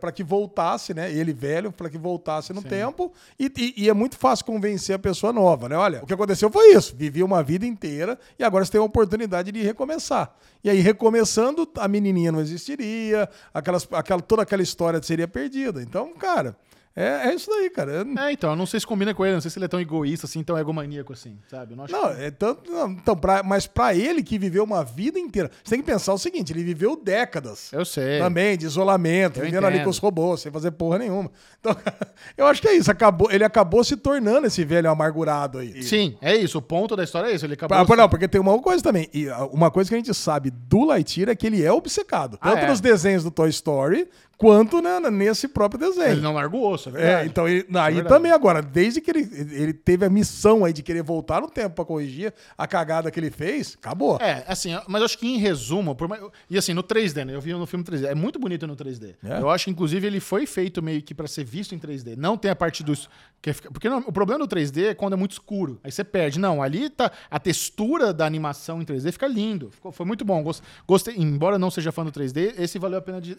para 0.00 0.10
que 0.10 0.24
voltasse, 0.24 0.92
né? 0.94 1.12
Ele 1.12 1.32
velho, 1.32 1.70
para 1.70 1.88
que 1.90 1.98
voltasse 1.98 2.52
no 2.52 2.60
tempo. 2.62 3.12
E, 3.38 3.52
e- 3.56 3.74
e 3.84 3.88
é 3.88 3.92
muito 3.92 4.16
fácil 4.16 4.44
convencer 4.46 4.94
a 4.96 4.98
pessoa 4.98 5.32
nova, 5.32 5.68
né? 5.68 5.76
Olha, 5.76 6.02
o 6.02 6.06
que 6.06 6.14
aconteceu 6.14 6.50
foi 6.50 6.74
isso. 6.74 6.94
Vivi 6.96 7.22
uma 7.22 7.42
vida 7.42 7.66
inteira 7.66 8.18
e 8.38 8.44
agora 8.44 8.64
você 8.64 8.72
tem 8.72 8.80
a 8.80 8.84
oportunidade 8.84 9.52
de 9.52 9.62
recomeçar. 9.62 10.34
E 10.64 10.70
aí, 10.70 10.80
recomeçando, 10.80 11.68
a 11.76 11.86
menininha 11.88 12.30
não 12.32 12.40
existiria, 12.40 13.28
aquelas, 13.52 13.86
aquela, 13.92 14.20
toda 14.20 14.42
aquela 14.42 14.62
história 14.62 15.02
seria 15.02 15.28
perdida. 15.28 15.82
Então, 15.82 16.12
cara, 16.14 16.56
é, 16.94 17.28
é 17.28 17.34
isso 17.34 17.48
daí, 17.48 17.70
cara. 17.70 18.04
É, 18.18 18.32
então, 18.32 18.50
eu 18.50 18.56
não 18.56 18.66
sei 18.66 18.80
se 18.80 18.86
combina 18.86 19.14
com 19.14 19.24
ele, 19.24 19.34
não 19.34 19.40
sei 19.40 19.50
se 19.50 19.58
ele 19.58 19.66
é 19.66 19.68
tão 19.68 19.80
egoísta 19.80 20.26
assim, 20.26 20.42
tão 20.42 20.58
egomaníaco 20.58 21.12
assim, 21.12 21.38
sabe? 21.48 21.72
Eu 21.72 21.76
não 21.76 21.84
acho 21.84 21.92
Não, 21.92 22.08
é 22.10 22.30
tanto, 22.30 22.70
não, 22.70 22.90
então, 22.90 23.16
pra, 23.16 23.42
mas 23.42 23.66
pra 23.66 23.94
ele 23.94 24.22
que 24.22 24.38
viveu 24.38 24.64
uma 24.64 24.84
vida 24.84 25.18
inteira, 25.18 25.50
você 25.62 25.76
tem 25.76 25.80
que 25.80 25.86
pensar 25.86 26.12
o 26.12 26.18
seguinte: 26.18 26.52
ele 26.52 26.64
viveu 26.64 26.96
décadas. 26.96 27.72
Eu 27.72 27.84
sei. 27.84 28.18
Também, 28.18 28.58
de 28.58 28.66
isolamento, 28.66 29.38
Eu 29.38 29.44
vivendo 29.44 29.64
ali 29.64 29.76
entendo. 29.76 29.84
com 29.84 29.90
os 29.90 29.98
robôs, 29.98 30.40
sem 30.40 30.50
fazer 30.50 30.72
porra 30.72 30.98
nenhuma. 30.98 31.30
Então, 31.60 31.76
eu 32.36 32.46
acho 32.46 32.60
que 32.60 32.68
é 32.68 32.74
isso. 32.74 32.90
Acabou, 32.90 33.30
ele 33.30 33.44
acabou 33.44 33.84
se 33.84 33.96
tornando 33.96 34.46
esse 34.46 34.64
velho 34.64 34.90
amargurado 34.90 35.58
aí. 35.58 35.82
Sim, 35.82 36.16
é 36.20 36.36
isso. 36.36 36.58
O 36.58 36.62
ponto 36.62 36.96
da 36.96 37.04
história 37.04 37.28
é 37.28 37.34
isso. 37.34 37.46
Ele 37.46 37.54
acabou. 37.54 37.78
Ah, 37.78 37.96
não, 37.96 38.08
porque 38.08 38.26
tem 38.26 38.40
uma 38.40 38.58
coisa 38.60 38.82
também. 38.82 39.08
E 39.14 39.28
ah, 39.28 39.44
uma 39.46 39.70
coisa 39.70 39.88
que 39.88 39.94
a 39.94 39.98
gente 39.98 40.12
sabe 40.12 40.50
do 40.50 40.84
Lightyear 40.84 41.30
é 41.30 41.36
que 41.36 41.46
ele 41.46 41.62
é 41.64 41.72
obcecado. 41.72 42.36
Ah, 42.40 42.50
Tanto 42.50 42.64
é? 42.64 42.68
nos 42.68 42.80
desenhos 42.80 43.22
do 43.22 43.30
Toy 43.30 43.48
Story, 43.50 44.08
quanto 44.40 44.80
né, 44.80 44.98
nesse 45.10 45.46
próprio 45.46 45.78
desenho. 45.78 46.12
Ele 46.12 46.20
não 46.22 46.32
largou 46.32 46.62
o 46.62 46.72
osso. 46.72 46.79
Grosso, 46.88 47.04
é. 47.04 47.22
É, 47.22 47.26
então 47.26 47.48
ele, 47.48 47.66
aí 47.74 47.94
verdade. 47.94 48.08
também 48.08 48.30
agora, 48.32 48.62
desde 48.62 49.00
que 49.00 49.10
ele, 49.10 49.28
ele 49.52 49.72
teve 49.72 50.04
a 50.06 50.08
missão 50.08 50.64
aí 50.64 50.72
de 50.72 50.82
querer 50.82 51.02
voltar 51.02 51.40
no 51.40 51.50
tempo 51.50 51.74
pra 51.74 51.84
corrigir 51.84 52.32
a 52.56 52.66
cagada 52.66 53.10
que 53.10 53.18
ele 53.18 53.30
fez, 53.30 53.76
acabou. 53.76 54.16
É, 54.20 54.44
assim, 54.46 54.70
mas 54.86 55.00
eu 55.00 55.06
acho 55.06 55.18
que 55.18 55.26
em 55.26 55.38
resumo, 55.38 55.94
por 55.96 56.08
e 56.48 56.56
assim, 56.56 56.72
no 56.72 56.82
3D, 56.84 57.24
né? 57.24 57.34
Eu 57.34 57.40
vi 57.40 57.52
no 57.52 57.66
filme 57.66 57.84
3D. 57.84 58.04
É 58.06 58.14
muito 58.14 58.38
bonito 58.38 58.66
no 58.66 58.76
3D. 58.76 59.16
É? 59.24 59.40
Eu 59.40 59.50
acho 59.50 59.64
que, 59.64 59.70
inclusive, 59.72 60.06
ele 60.06 60.20
foi 60.20 60.46
feito 60.46 60.80
meio 60.80 61.02
que 61.02 61.12
pra 61.12 61.26
ser 61.26 61.44
visto 61.44 61.74
em 61.74 61.78
3D. 61.78 62.16
Não 62.16 62.36
tem 62.36 62.50
a 62.50 62.56
parte 62.56 62.84
dos. 62.84 63.08
Porque 63.72 63.88
não- 63.88 63.98
o 64.06 64.12
problema 64.12 64.38
do 64.46 64.48
3D 64.48 64.88
é 64.90 64.94
quando 64.94 65.14
é 65.14 65.16
muito 65.16 65.32
escuro. 65.32 65.80
Aí 65.82 65.90
você 65.90 66.04
perde. 66.04 66.38
Não, 66.38 66.62
ali 66.62 66.88
tá. 66.90 67.10
A 67.30 67.38
textura 67.40 68.12
da 68.12 68.26
animação 68.26 68.80
em 68.80 68.84
3D 68.84 69.10
fica 69.12 69.26
lindo. 69.26 69.70
Ficou, 69.70 69.90
foi 69.90 70.04
muito 70.06 70.24
bom. 70.24 70.42
Gos- 70.42 70.62
Gostei. 70.86 71.14
Embora 71.16 71.58
não 71.58 71.70
seja 71.70 71.90
fã 71.90 72.04
do 72.04 72.12
3D, 72.12 72.54
esse 72.58 72.78
valeu 72.78 72.98
a 72.98 73.02
pena 73.02 73.20
de 73.20 73.36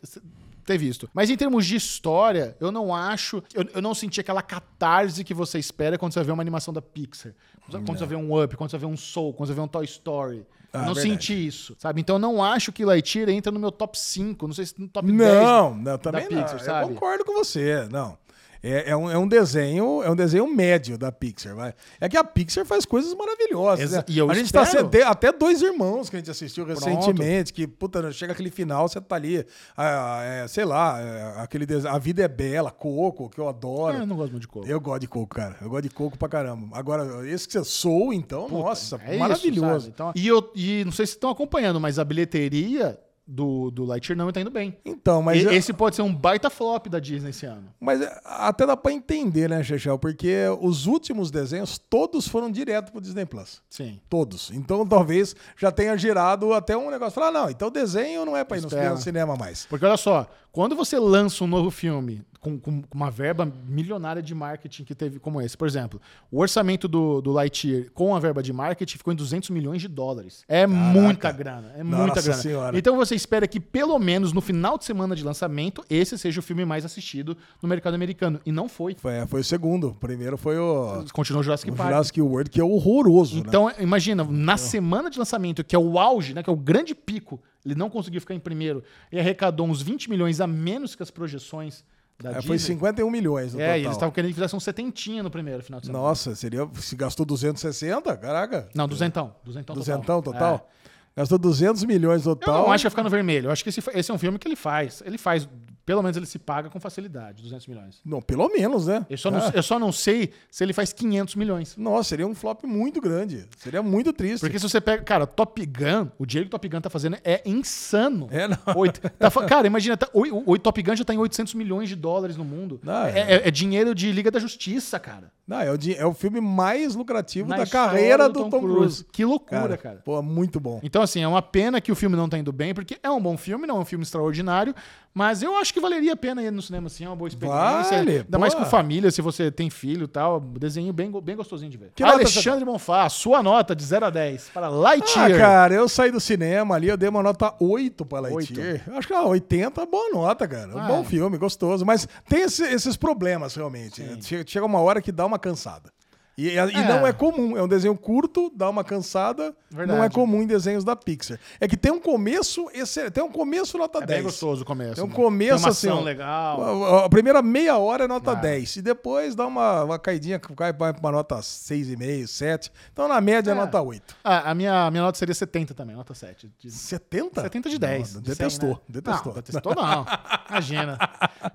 ter 0.65 0.77
visto. 0.77 1.07
Mas 1.13 1.29
em 1.29 1.37
termos 1.37 1.65
de 1.67 1.75
história, 1.75 2.55
eu 2.59 2.71
não 2.71 2.93
acho. 2.93 3.30
Eu, 3.53 3.65
eu 3.75 3.81
não 3.81 3.93
senti 3.93 4.19
aquela 4.19 4.41
catarse 4.41 5.23
que 5.23 5.33
você 5.33 5.59
espera 5.59 5.97
quando 5.97 6.13
você 6.13 6.23
vê 6.23 6.31
uma 6.31 6.41
animação 6.41 6.73
da 6.73 6.81
Pixar. 6.81 7.33
Quando 7.69 7.97
você 7.97 8.05
vê 8.05 8.15
um 8.15 8.41
Up, 8.41 8.55
quando 8.55 8.71
você 8.71 8.77
vê 8.77 8.85
um 8.85 8.97
Soul, 8.97 9.33
quando 9.33 9.47
você 9.47 9.53
vê 9.53 9.61
um 9.61 9.67
Toy 9.67 9.85
Story. 9.85 10.45
Ah, 10.73 10.79
eu 10.79 10.85
não 10.85 10.93
verdade. 10.93 11.09
senti 11.09 11.47
isso, 11.47 11.75
sabe? 11.77 11.99
Então 11.99 12.15
eu 12.15 12.19
não 12.19 12.43
acho 12.43 12.71
que 12.71 12.85
Lightyear 12.85 13.29
entra 13.29 13.51
no 13.51 13.59
meu 13.59 13.71
top 13.71 13.97
5, 13.99 14.47
não 14.47 14.53
sei 14.53 14.65
se 14.65 14.79
no 14.79 14.87
top 14.87 15.05
10. 15.11 15.19
Não, 15.19 15.75
não, 15.75 15.97
também 15.97 16.29
da 16.29 16.35
não. 16.35 16.43
Pixar, 16.43 16.59
eu 16.59 16.65
sabe? 16.65 16.87
concordo 16.87 17.25
com 17.25 17.33
você, 17.33 17.87
não. 17.91 18.17
É, 18.63 18.91
é 18.91 18.95
um, 18.95 19.09
é 19.09 19.17
um 19.17 19.27
desenho, 19.27 20.03
é 20.03 20.09
um 20.09 20.15
desenho 20.15 20.47
médio 20.47 20.97
da 20.97 21.11
Pixar, 21.11 21.55
vai. 21.55 21.73
É 21.99 22.07
que 22.07 22.15
a 22.15 22.23
Pixar 22.23 22.65
faz 22.65 22.85
coisas 22.85 23.13
maravilhosas. 23.15 23.85
Exa- 23.85 23.97
né? 23.97 24.03
e 24.07 24.17
eu 24.17 24.29
a 24.29 24.33
gente 24.35 24.45
espero. 24.45 24.87
tá 24.89 25.09
até 25.09 25.31
dois 25.31 25.61
irmãos 25.61 26.09
que 26.09 26.15
a 26.15 26.19
gente 26.19 26.29
assistiu 26.29 26.65
Pronto. 26.65 26.83
recentemente, 26.85 27.51
que 27.51 27.65
puta, 27.65 28.11
chega 28.11 28.33
aquele 28.33 28.51
final, 28.51 28.87
você 28.87 29.01
tá 29.01 29.15
ali, 29.15 29.45
ah, 29.75 30.21
é, 30.23 30.47
sei 30.47 30.65
lá, 30.65 30.99
é, 31.01 31.41
aquele 31.41 31.65
desenho, 31.65 31.93
a 31.93 31.97
vida 31.97 32.21
é 32.23 32.27
bela, 32.27 32.69
Coco, 32.69 33.29
que 33.29 33.39
eu 33.39 33.49
adoro. 33.49 33.97
É, 33.97 34.01
eu 34.01 34.05
não 34.05 34.15
gosto 34.15 34.31
muito 34.31 34.41
de 34.41 34.47
coco. 34.47 34.67
Eu 34.67 34.79
gosto 34.79 35.01
de 35.01 35.07
coco, 35.07 35.35
cara. 35.35 35.55
Eu 35.61 35.69
gosto 35.69 35.83
de 35.83 35.89
coco 35.89 36.17
pra 36.17 36.29
caramba. 36.29 36.77
Agora, 36.77 37.27
esse 37.27 37.47
que 37.47 37.53
você 37.53 37.63
sou, 37.63 38.13
então, 38.13 38.47
nossa, 38.47 39.01
É 39.05 39.11
isso, 39.11 39.19
maravilhoso. 39.19 39.79
sabe? 39.79 39.87
Então, 39.93 40.11
e, 40.15 40.27
eu, 40.27 40.51
e 40.55 40.83
não 40.85 40.91
sei 40.91 41.05
se 41.07 41.13
estão 41.13 41.29
acompanhando, 41.29 41.79
mas 41.79 41.97
a 41.97 42.03
bilheteria 42.05 42.99
do, 43.27 43.71
do 43.71 43.85
Lightyear 43.85 44.17
não 44.17 44.31
tá 44.31 44.41
indo 44.41 44.51
bem. 44.51 44.77
Então, 44.83 45.21
mas, 45.21 45.41
E- 45.41 45.45
eu- 45.45 45.53
esse 45.53 45.71
pode 45.71 45.95
ser 45.95 46.01
um 46.01 46.13
baita 46.13 46.49
flop 46.49 46.87
da 46.87 46.99
Disney 46.99 47.29
esse 47.29 47.45
ano. 47.45 47.67
mas 47.79 48.01
é, 48.01 48.21
até 48.25 48.65
dá 48.65 48.75
pra 48.75 48.91
entender, 48.91 49.49
né, 49.49 49.63
Chechel? 49.63 49.97
Porque 49.97 50.35
os 50.59 50.85
últimos 50.87 51.31
desenhos, 51.31 51.77
todos 51.77 52.27
foram 52.27 52.51
direto 52.51 52.91
pro 52.91 52.99
Disney 53.01 53.25
Plus. 53.25 53.61
Sim. 53.69 53.99
Todos. 54.09 54.51
Então, 54.51 54.85
talvez 54.85 55.35
já 55.57 55.71
tenha 55.71 55.95
girado 55.97 56.53
até 56.53 56.75
um 56.75 56.89
negócio. 56.91 57.13
Falar, 57.13 57.31
não, 57.31 57.49
então 57.49 57.69
desenho 57.71 58.25
não 58.25 58.35
é 58.35 58.43
pra 58.43 58.57
ir 58.57 58.61
no 58.61 58.97
cinema 58.97 59.35
mais. 59.35 59.65
Porque 59.67 59.85
olha 59.85 59.97
só, 59.97 60.27
quando 60.51 60.75
você 60.75 60.99
lança 60.99 61.43
um 61.43 61.47
novo 61.47 61.71
filme 61.71 62.21
com, 62.41 62.59
com 62.59 62.83
uma 62.91 63.11
verba 63.11 63.45
milionária 63.67 64.21
de 64.21 64.33
marketing 64.33 64.83
que 64.83 64.95
teve 64.95 65.19
como 65.19 65.39
esse, 65.39 65.55
por 65.55 65.67
exemplo, 65.67 66.01
o 66.31 66.39
orçamento 66.39 66.87
do, 66.87 67.21
do 67.21 67.31
Lightyear 67.31 67.91
com 67.93 68.15
a 68.15 68.19
verba 68.19 68.41
de 68.41 68.51
marketing 68.51 68.97
ficou 68.97 69.13
em 69.13 69.15
200 69.15 69.51
milhões 69.51 69.79
de 69.79 69.87
dólares. 69.87 70.43
É 70.47 70.65
muita 70.65 71.31
grana, 71.31 71.71
é 71.77 71.83
Nossa 71.83 72.03
muita 72.03 72.21
grana. 72.21 72.41
Senhora. 72.41 72.77
Então 72.77 72.95
você 72.95 73.13
espera 73.13 73.47
que 73.47 73.59
pelo 73.59 73.97
menos 73.99 74.33
no 74.33 74.41
final 74.41 74.75
de 74.75 74.85
semana 74.85 75.15
de 75.15 75.23
lançamento 75.23 75.85
esse 75.87 76.17
seja 76.17 76.39
o 76.39 76.43
filme 76.43 76.65
mais 76.65 76.83
assistido 76.83 77.37
no 77.61 77.69
mercado 77.69 77.93
americano. 77.93 78.41
E 78.43 78.51
não 78.51 78.67
foi. 78.67 78.95
Foi, 78.95 79.13
foi 79.27 79.41
o 79.41 79.43
segundo. 79.43 79.89
O 79.89 79.95
primeiro 79.95 80.35
foi 80.35 80.57
o, 80.57 81.05
Continuou 81.13 81.43
Jurassic 81.43 81.69
o 81.69 81.75
Park. 81.75 81.89
Jurassic 81.89 82.21
World, 82.21 82.49
que 82.49 82.59
é 82.59 82.63
horroroso, 82.63 83.35
né? 83.35 83.43
Então, 83.45 83.71
imagina, 83.79 84.23
na 84.23 84.57
semana 84.57 85.11
de 85.11 85.19
lançamento, 85.19 85.63
que 85.63 85.75
é 85.75 85.79
o 85.79 85.99
auge, 85.99 86.33
né, 86.33 86.41
que 86.41 86.49
é 86.49 86.53
o 86.53 86.57
grande 86.57 86.95
pico, 86.95 87.39
ele 87.63 87.75
não 87.75 87.89
conseguiu 87.89 88.19
ficar 88.19 88.33
em 88.33 88.39
primeiro 88.39 88.83
e 89.11 89.19
arrecadou 89.19 89.67
uns 89.67 89.81
20 89.81 90.09
milhões 90.09 90.41
a 90.41 90.47
menos 90.47 90.95
que 90.95 91.03
as 91.03 91.11
projeções 91.11 91.83
É, 92.23 92.41
foi 92.41 92.57
51 92.59 93.09
milhões 93.09 93.53
no 93.53 93.59
É, 93.59 93.65
total. 93.65 93.77
eles 93.79 93.91
estavam 93.91 94.11
querendo 94.11 94.29
que 94.29 94.35
fizesse 94.35 94.55
um 94.55 94.59
setentinha 94.59 95.23
no 95.23 95.29
primeiro 95.31 95.63
final 95.63 95.79
de 95.79 95.87
semana. 95.87 96.03
Nossa, 96.03 96.35
seria. 96.35 96.67
Se 96.75 96.95
gastou 96.95 97.25
260, 97.25 98.15
caraca. 98.17 98.69
Não, 98.75 98.87
duzentão. 98.87 99.33
Duzentão, 99.43 99.75
Duzentão 99.75 100.21
total. 100.21 100.33
total? 100.59 100.69
É. 100.77 100.81
Gastou 101.17 101.37
200 101.37 101.83
milhões 101.83 102.25
Eu 102.25 102.35
total. 102.35 102.63
não 102.63 102.71
acho 102.71 102.83
que 102.83 102.85
vai 102.85 102.89
ficar 102.91 103.03
no 103.03 103.09
vermelho. 103.09 103.47
Eu 103.47 103.51
acho 103.51 103.63
que 103.63 103.69
esse, 103.69 103.81
esse 103.93 104.09
é 104.11 104.13
um 104.13 104.17
filme 104.17 104.39
que 104.39 104.47
ele 104.47 104.55
faz. 104.55 105.03
Ele 105.05 105.17
faz, 105.17 105.47
pelo 105.85 106.01
menos 106.01 106.15
ele 106.17 106.25
se 106.25 106.37
paga 106.39 106.69
com 106.69 106.79
facilidade, 106.79 107.41
200 107.43 107.67
milhões. 107.67 108.01
Não, 108.05 108.21
pelo 108.21 108.47
menos, 108.49 108.87
né? 108.87 109.05
Eu 109.09 109.17
só, 109.17 109.31
não, 109.31 109.39
Ah, 109.39 109.51
eu 109.53 109.63
só 109.63 109.79
não 109.79 109.91
sei 109.91 110.31
se 110.49 110.63
ele 110.63 110.73
faz 110.73 110.93
500 110.93 111.35
milhões. 111.35 111.75
Nossa, 111.77 112.09
seria 112.09 112.27
um 112.27 112.35
flop 112.35 112.63
muito 112.63 113.01
grande. 113.01 113.45
Seria 113.57 113.81
muito 113.81 114.13
triste. 114.13 114.41
Porque 114.41 114.59
se 114.59 114.67
você 114.69 114.79
pega. 114.79 115.03
Cara, 115.03 115.25
Top 115.27 115.65
Gun, 115.65 116.07
o 116.19 116.25
dinheiro 116.25 116.49
que 116.49 116.55
o 116.55 116.57
Top 116.57 116.67
Gun 116.69 116.81
tá 116.81 116.89
fazendo 116.89 117.17
é 117.23 117.41
insano. 117.45 118.27
É, 118.31 118.47
não. 118.47 118.57
Oito- 118.75 119.01
tá 119.09 119.31
cara, 119.47 119.67
imagina, 119.67 119.97
tá, 119.97 120.07
o, 120.13 120.51
o- 120.53 120.59
Top 120.59 120.81
Gun 120.81 120.95
já 120.95 121.03
tá 121.03 121.13
em 121.13 121.17
800 121.17 121.53
milhões 121.55 121.89
de 121.89 121.95
dólares 121.95 122.37
no 122.37 122.45
mundo. 122.45 122.79
Não, 122.83 123.05
é, 123.05 123.11
é. 123.11 123.33
é- 123.35 123.47
é 123.47 123.51
dinheiro 123.51 123.93
de 123.95 124.11
Liga 124.11 124.29
da 124.31 124.39
Justiça, 124.39 124.99
cara. 124.99 125.31
Não, 125.47 125.59
é 125.59 125.69
o, 125.71 125.77
é 125.97 126.05
o 126.05 126.13
filme 126.13 126.39
mais 126.39 126.95
lucrativo 126.95 127.49
Na 127.49 127.57
da 127.57 127.65
carreira 127.67 128.29
do 128.29 128.49
Tom, 128.49 128.59
Cruise. 128.61 129.03
Que 129.11 129.25
loucura, 129.25 129.75
cara. 129.75 129.97
Pô, 130.05 130.21
muito 130.21 130.59
bom. 130.61 130.79
Então, 130.81 131.01
assim, 131.01 131.21
é 131.21 131.27
uma 131.27 131.41
pena 131.41 131.81
que 131.81 131.91
o 131.91 131.95
filme 131.95 132.15
não 132.15 132.29
tá 132.29 132.37
indo 132.37 132.53
bem, 132.53 132.73
porque 132.73 132.97
é 133.03 133.09
um 133.09 133.19
bom 133.21 133.35
filme, 133.35 133.67
não 133.67 133.77
é 133.77 133.79
um 133.79 133.85
filme 133.85 134.03
extraordinário, 134.03 134.73
mas 135.13 135.43
eu 135.43 135.55
acho 135.57 135.73
que 135.73 135.79
valeria 135.79 136.13
a 136.13 136.15
pena 136.15 136.41
ir 136.41 136.51
no 136.51 136.61
cinema, 136.61 136.87
assim, 136.87 137.03
é 137.03 137.07
uma 137.09 137.15
boa 137.15 137.27
experiência. 137.27 137.97
Vale, 137.97 138.17
Ainda 138.19 138.39
mais 138.39 138.53
boa. 138.53 138.63
com 138.65 138.69
família, 138.71 139.11
se 139.11 139.21
você 139.21 139.51
tem 139.51 139.69
filho 139.69 140.05
e 140.05 140.07
tal, 140.07 140.39
desenho 140.39 140.93
bem, 140.93 141.11
bem 141.21 141.35
gostosinho 141.35 141.69
de 141.69 141.77
ver. 141.77 141.91
Que 141.95 142.03
nota 142.03 142.15
Alexandre 142.15 142.63
Bonfá, 142.63 143.07
sua 143.09 143.43
nota 143.43 143.75
de 143.75 143.83
0 143.83 144.05
a 144.05 144.09
10 144.09 144.49
para 144.53 144.67
Ah, 144.67 144.69
Lightyear. 144.69 145.37
cara, 145.37 145.73
eu 145.73 145.89
saí 145.89 146.11
do 146.11 146.19
cinema 146.19 146.75
ali, 146.75 146.87
eu 146.87 146.97
dei 146.97 147.09
uma 147.09 147.21
nota 147.23 147.53
8 147.59 148.05
pra 148.05 148.19
Lightyear. 148.21 148.83
Acho 148.95 149.07
que 149.07 149.13
ah, 149.13 149.23
80 149.25 149.81
é 149.81 149.85
boa 149.85 150.09
nota, 150.11 150.47
cara. 150.47 150.73
Um 150.75 150.79
Ah, 150.79 150.87
bom 150.87 151.01
é. 151.01 151.03
filme, 151.03 151.37
gostoso. 151.37 151.85
Mas 151.85 152.07
tem 152.29 152.41
esse- 152.43 152.63
esses 152.63 152.95
problemas, 152.95 153.55
realmente. 153.55 154.01
Che- 154.23 154.43
Chega 154.47 154.65
uma 154.65 154.79
hora 154.79 155.01
que 155.01 155.11
dá 155.11 155.25
uma 155.25 155.37
cansada. 155.39 155.91
E, 156.37 156.47
e 156.49 156.57
É. 156.57 156.65
não 156.87 157.05
é 157.05 157.11
comum. 157.13 157.57
É 157.57 157.61
um 157.63 157.67
desenho 157.67 157.95
curto, 157.95 158.51
dá 158.55 158.69
uma 158.69 158.83
cansada. 158.83 159.53
Verdade. 159.69 159.97
Não 159.97 160.03
é 160.03 160.09
comum 160.09 160.41
em 160.41 160.47
desenhos 160.47 160.83
da 160.83 160.95
Pixar. 160.95 161.39
É 161.59 161.67
que 161.67 161.77
tem 161.77 161.91
um 161.91 161.99
começo, 161.99 162.69
esse, 162.73 163.09
tem 163.11 163.23
um 163.23 163.31
começo 163.31 163.77
nota 163.77 163.99
é 163.99 164.05
10. 164.05 164.17
bem 164.19 164.23
gostoso 164.23 164.63
o 164.63 164.65
começo. 164.65 164.95
Tem 164.95 165.03
um 165.03 165.07
né? 165.07 165.13
começo 165.13 165.81
tem 165.81 165.89
uma 165.91 165.97
assim. 165.99 166.05
legal. 166.05 166.85
A, 167.01 167.05
a 167.05 167.09
primeira 167.09 167.41
meia 167.41 167.77
hora 167.77 168.03
é 168.03 168.07
nota 168.07 168.31
Ah. 168.31 168.35
10. 168.35 168.77
E 168.77 168.81
depois 168.81 169.33
dá 169.35 169.45
uma, 169.47 169.83
uma 169.85 169.99
caidinha, 169.99 170.39
cai 170.39 170.73
para 170.73 170.97
uma 170.99 171.11
nota 171.11 171.35
6,5, 171.37 172.27
7. 172.27 172.71
Então, 172.91 173.07
na 173.07 173.21
média, 173.21 173.51
é 173.51 173.53
É. 173.53 173.55
nota 173.55 173.81
8. 173.81 174.15
Ah, 174.23 174.51
a 174.51 174.55
minha, 174.55 174.85
a 174.87 174.91
minha 174.91 175.03
nota 175.03 175.17
seria 175.17 175.33
70 175.35 175.73
também, 175.73 175.95
nota 175.95 176.13
7. 176.13 176.51
De 176.59 176.69
70? 176.71 177.41
70 177.41 177.69
de 177.69 177.77
10. 177.79 178.15
Não, 178.15 178.21
de 178.21 178.27
100, 178.27 178.35
detestou, 178.37 178.69
né? 178.69 178.77
detestou. 178.89 179.33
Não, 179.33 179.41
detestou 179.41 179.75
não. 179.75 180.05
Imagina. 180.49 180.97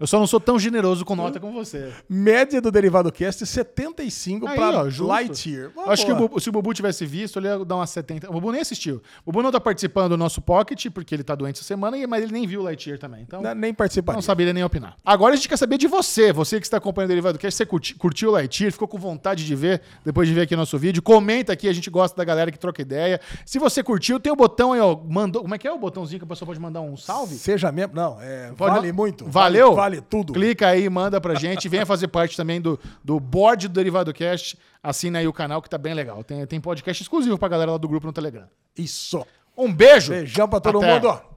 Eu 0.00 0.06
só 0.06 0.18
não 0.18 0.26
sou 0.26 0.40
tão 0.40 0.58
generoso 0.58 1.04
com 1.04 1.14
nota 1.14 1.38
como 1.38 1.52
você. 1.52 1.92
Média 2.08 2.60
do 2.62 2.70
Derivado 2.70 3.12
Cast 3.12 3.44
75 3.44 4.46
Aí, 4.48 4.56
ó. 4.74 5.06
Lightyear. 5.06 5.70
Uma 5.76 5.92
Acho 5.92 6.04
que 6.06 6.12
o. 6.12 6.16
Bubu- 6.16 6.40
se 6.40 6.48
o 6.48 6.52
Bubu 6.52 6.74
tivesse 6.74 7.04
visto, 7.06 7.38
ele 7.38 7.48
ia 7.48 7.64
dar 7.64 7.76
uma 7.76 7.86
70. 7.86 8.28
O 8.28 8.32
Bubu 8.34 8.52
nem 8.52 8.60
assistiu. 8.60 9.02
O 9.24 9.30
Bubu 9.32 9.42
não 9.42 9.52
tá 9.52 9.60
participando 9.60 10.10
do 10.10 10.16
nosso 10.16 10.40
Pocket, 10.40 10.86
porque 10.90 11.14
ele 11.14 11.22
tá 11.24 11.34
doente 11.34 11.56
essa 11.56 11.64
semana, 11.64 11.96
e- 11.96 12.06
mas 12.06 12.22
ele 12.22 12.32
nem 12.32 12.46
viu 12.46 12.60
o 12.60 12.64
Lightyear 12.64 12.98
também. 12.98 13.22
Então, 13.22 13.40
Não- 13.42 13.54
Nem 13.54 13.72
participaria. 13.74 14.16
não 14.16 14.22
saberia 14.22 14.52
nem 14.52 14.64
opinar. 14.64 14.96
Agora 15.04 15.34
a 15.34 15.36
gente 15.36 15.48
quer 15.48 15.56
saber 15.56 15.78
de 15.78 15.86
você. 15.86 16.32
Você 16.32 16.58
que 16.60 16.66
está 16.66 16.76
acompanhando 16.78 17.08
o 17.08 17.12
Derivado 17.12 17.38
Cast, 17.38 17.56
você 17.56 17.66
curti- 17.66 17.94
curtiu 17.94 18.30
o 18.30 18.32
Lightyear, 18.32 18.72
ficou 18.72 18.88
com 18.88 18.98
vontade 18.98 19.44
de 19.44 19.54
ver 19.54 19.82
depois 20.04 20.28
de 20.28 20.34
ver 20.34 20.42
aqui 20.42 20.56
nosso 20.56 20.78
vídeo. 20.78 21.02
Comenta 21.02 21.52
aqui, 21.52 21.68
a 21.68 21.72
gente 21.72 21.88
gosta 21.90 22.16
da 22.16 22.24
galera 22.24 22.50
que 22.50 22.58
troca 22.58 22.82
ideia. 22.82 23.20
Se 23.44 23.58
você 23.58 23.82
curtiu, 23.82 24.18
tem 24.20 24.32
o 24.32 24.36
botão 24.36 24.72
aí, 24.72 24.80
ó. 24.80 24.96
Mandou, 25.08 25.42
como 25.42 25.54
é 25.54 25.58
que 25.58 25.66
é 25.66 25.72
o 25.72 25.78
botãozinho 25.78 26.18
que 26.20 26.24
a 26.24 26.28
pessoa 26.28 26.46
pode 26.46 26.60
mandar 26.60 26.80
um 26.80 26.96
salve? 26.96 27.34
Seja 27.36 27.70
membro. 27.72 27.96
Não, 27.96 28.18
é, 28.20 28.52
vale 28.56 28.92
muito. 28.92 29.24
Valeu? 29.26 29.74
Vale, 29.74 29.96
vale 29.96 30.00
tudo. 30.00 30.32
Clica 30.32 30.68
aí, 30.68 30.88
manda 30.88 31.20
pra 31.20 31.34
gente. 31.34 31.68
Venha 31.68 31.84
fazer 31.86 32.08
parte 32.08 32.36
também 32.36 32.60
do, 32.60 32.78
do 33.04 33.18
board 33.20 33.68
do 33.68 33.74
Derivado 33.74 34.12
Cast. 34.12 34.55
Assina 34.82 35.18
aí 35.18 35.26
o 35.28 35.32
canal 35.32 35.60
que 35.62 35.68
tá 35.68 35.78
bem 35.78 35.94
legal. 35.94 36.22
Tem, 36.24 36.46
tem 36.46 36.60
podcast 36.60 37.02
exclusivo 37.02 37.38
pra 37.38 37.48
galera 37.48 37.72
lá 37.72 37.78
do 37.78 37.88
grupo 37.88 38.06
no 38.06 38.12
Telegram. 38.12 38.46
Isso. 38.76 39.26
Um 39.56 39.72
beijo. 39.72 40.12
Beijão 40.12 40.48
pra 40.48 40.60
todo 40.60 40.78
Até. 40.78 40.94
mundo. 40.94 41.08
ó. 41.08 41.35